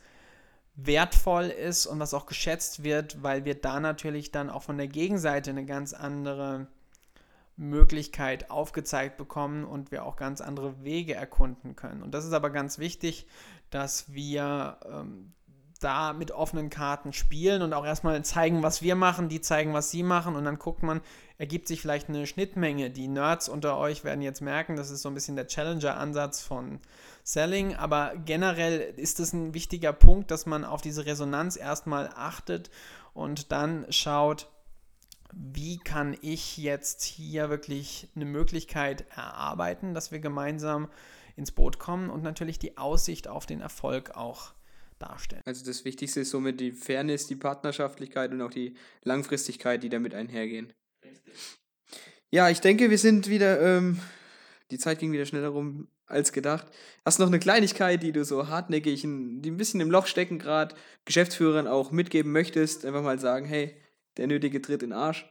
wertvoll 0.77 1.47
ist 1.47 1.87
und 1.87 1.99
was 2.01 2.15
auch 2.15 2.27
geschätzt 2.27 2.83
wird, 2.83 3.23
weil 3.23 3.45
wir 3.45 3.55
da 3.55 3.81
natürlich 3.81 4.31
dann 4.31 4.51
auch 4.51 4.63
von 4.63 4.79
der 4.79 4.89
Gegenseite 4.89 5.51
eine 5.51 5.67
ganz 5.67 5.93
andere 5.93 6.69
Möglichkeit 7.57 8.51
aufgezeigt 8.51 9.19
bekommen 9.19 9.65
und 9.65 9.91
wir 9.91 10.05
auch 10.05 10.17
ganz 10.17 10.41
andere 10.41 10.83
Wege 10.83 11.15
erkunden 11.15 11.77
können. 11.77 12.03
Und 12.03 12.13
das 12.13 12.25
ist 12.25 12.33
aber 12.33 12.51
ganz 12.51 12.79
wichtig, 12.79 13.27
dass 13.69 14.13
wir 14.13 14.79
ähm, 14.91 15.33
da 15.81 16.13
mit 16.13 16.31
offenen 16.31 16.71
Karten 16.71 17.13
spielen 17.13 17.63
und 17.63 17.73
auch 17.73 17.85
erstmal 17.85 18.23
zeigen, 18.25 18.63
was 18.63 18.83
wir 18.83 18.95
machen, 18.95 19.29
die 19.29 19.41
zeigen, 19.41 19.73
was 19.73 19.91
sie 19.91 20.03
machen 20.03 20.37
und 20.37 20.45
dann 20.45 20.59
guckt 20.59 20.83
man, 20.83 21.01
ergibt 21.41 21.69
sich 21.69 21.81
vielleicht 21.81 22.11
eine 22.11 22.27
Schnittmenge. 22.27 22.91
Die 22.91 23.09
Nerds 23.09 23.49
unter 23.49 23.79
euch 23.79 24.05
werden 24.05 24.21
jetzt 24.21 24.43
merken, 24.43 24.77
das 24.77 24.91
ist 24.91 25.01
so 25.01 25.09
ein 25.09 25.15
bisschen 25.15 25.37
der 25.37 25.47
Challenger-Ansatz 25.47 26.43
von 26.43 26.81
Selling, 27.25 27.75
aber 27.75 28.13
generell 28.27 28.93
ist 28.99 29.21
es 29.21 29.33
ein 29.33 29.55
wichtiger 29.55 29.95
Punkt, 29.95 30.31
dass 30.31 30.45
man 30.45 30.67
auf 30.67 30.83
diese 30.83 31.07
Resonanz 31.07 31.57
erstmal 31.57 32.11
achtet 32.15 32.71
und 33.15 33.53
dann 33.53 33.87
schaut, 33.89 34.51
wie 35.33 35.79
kann 35.79 36.15
ich 36.21 36.59
jetzt 36.59 37.05
hier 37.05 37.49
wirklich 37.49 38.09
eine 38.15 38.27
Möglichkeit 38.27 39.07
erarbeiten, 39.17 39.95
dass 39.95 40.13
wir 40.13 40.19
gemeinsam 40.19 40.89
ins 41.37 41.53
Boot 41.53 41.79
kommen 41.79 42.11
und 42.11 42.23
natürlich 42.23 42.59
die 42.59 42.77
Aussicht 42.77 43.29
auf 43.29 43.47
den 43.47 43.63
Erfolg 43.63 44.11
auch 44.11 44.53
darstellen. 44.99 45.41
Also 45.47 45.65
das 45.65 45.87
Wichtigste 45.87 46.21
ist 46.21 46.33
somit 46.33 46.61
die 46.61 46.73
Fairness, 46.73 47.29
die 47.29 47.37
Partnerschaftlichkeit 47.37 48.31
und 48.31 48.43
auch 48.43 48.51
die 48.51 48.75
Langfristigkeit, 49.05 49.83
die 49.83 49.89
damit 49.89 50.15
einhergehen. 50.15 50.75
Ja, 52.31 52.49
ich 52.49 52.61
denke, 52.61 52.91
wir 52.91 52.99
sind 52.99 53.29
wieder, 53.29 53.61
ähm, 53.61 54.01
die 54.71 54.79
Zeit 54.79 54.99
ging 54.99 55.13
wieder 55.13 55.27
schneller 55.27 55.49
rum 55.49 55.89
als 56.07 56.33
gedacht. 56.33 56.67
Hast 57.05 57.19
du 57.19 57.23
noch 57.23 57.31
eine 57.31 57.39
Kleinigkeit, 57.39 58.03
die 58.03 58.13
du 58.13 58.25
so 58.25 58.49
hartnäckig, 58.49 59.03
die 59.03 59.07
ein 59.51 59.57
bisschen 59.57 59.81
im 59.81 59.91
Loch 59.91 60.07
stecken 60.07 60.39
gerade, 60.39 60.75
Geschäftsführern 61.05 61.67
auch 61.67 61.91
mitgeben 61.91 62.33
möchtest? 62.33 62.85
Einfach 62.85 63.03
mal 63.03 63.19
sagen, 63.19 63.47
hey, 63.47 63.77
der 64.17 64.27
nötige 64.27 64.61
Tritt 64.61 64.83
in 64.83 64.91
den 64.91 64.99
Arsch. 64.99 65.27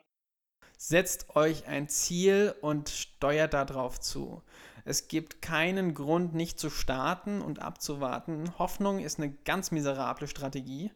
Setzt 0.78 1.36
euch 1.36 1.68
ein 1.68 1.90
Ziel 1.90 2.56
und 2.62 2.90
steuert 2.90 3.54
darauf 3.54 4.00
zu. 4.00 4.42
Es 4.86 5.08
gibt 5.08 5.42
keinen 5.42 5.94
Grund, 5.94 6.34
nicht 6.34 6.60
zu 6.60 6.70
starten 6.70 7.42
und 7.42 7.62
abzuwarten. 7.62 8.58
Hoffnung 8.58 9.00
ist 9.00 9.20
eine 9.20 9.32
ganz 9.32 9.72
miserable 9.72 10.28
Strategie. 10.28 10.92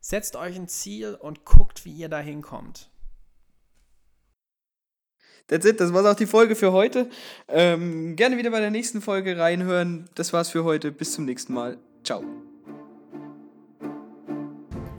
Setzt 0.00 0.36
euch 0.36 0.56
ein 0.56 0.68
Ziel 0.68 1.14
und 1.14 1.44
guckt, 1.44 1.84
wie 1.84 1.92
ihr 1.92 2.08
da 2.08 2.20
hinkommt. 2.20 2.89
That's 5.50 5.66
it, 5.66 5.80
das 5.80 5.92
war's 5.92 6.06
auch 6.06 6.14
die 6.14 6.26
Folge 6.26 6.54
für 6.54 6.70
heute. 6.70 7.08
Ähm, 7.48 8.14
gerne 8.14 8.38
wieder 8.38 8.52
bei 8.52 8.60
der 8.60 8.70
nächsten 8.70 9.02
Folge 9.02 9.36
reinhören. 9.36 10.08
Das 10.14 10.32
war's 10.32 10.48
für 10.48 10.62
heute. 10.62 10.92
Bis 10.92 11.12
zum 11.12 11.24
nächsten 11.24 11.52
Mal. 11.52 11.76
Ciao. 12.04 12.22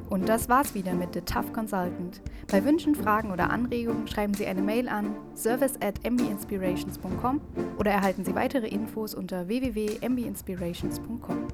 Und 0.10 0.28
das 0.28 0.50
war's 0.50 0.76
wieder 0.76 0.94
mit 0.94 1.14
The 1.14 1.22
Tough 1.22 1.54
Consultant. 1.54 2.22
Bei 2.52 2.66
Wünschen, 2.66 2.96
Fragen 2.96 3.32
oder 3.32 3.50
Anregungen 3.50 4.10
schreiben 4.10 4.34
Sie 4.34 4.46
eine 4.46 4.62
Mail 4.62 4.90
an 4.90 5.16
service 5.36 5.76
at 5.80 6.04
mbinspirations.com 6.04 7.40
oder 7.80 7.92
erhalten 7.92 8.26
Sie 8.26 8.36
weitere 8.36 8.68
Infos 8.68 9.16
unter 9.16 9.48
www.mbinspirations.com. 9.48 11.48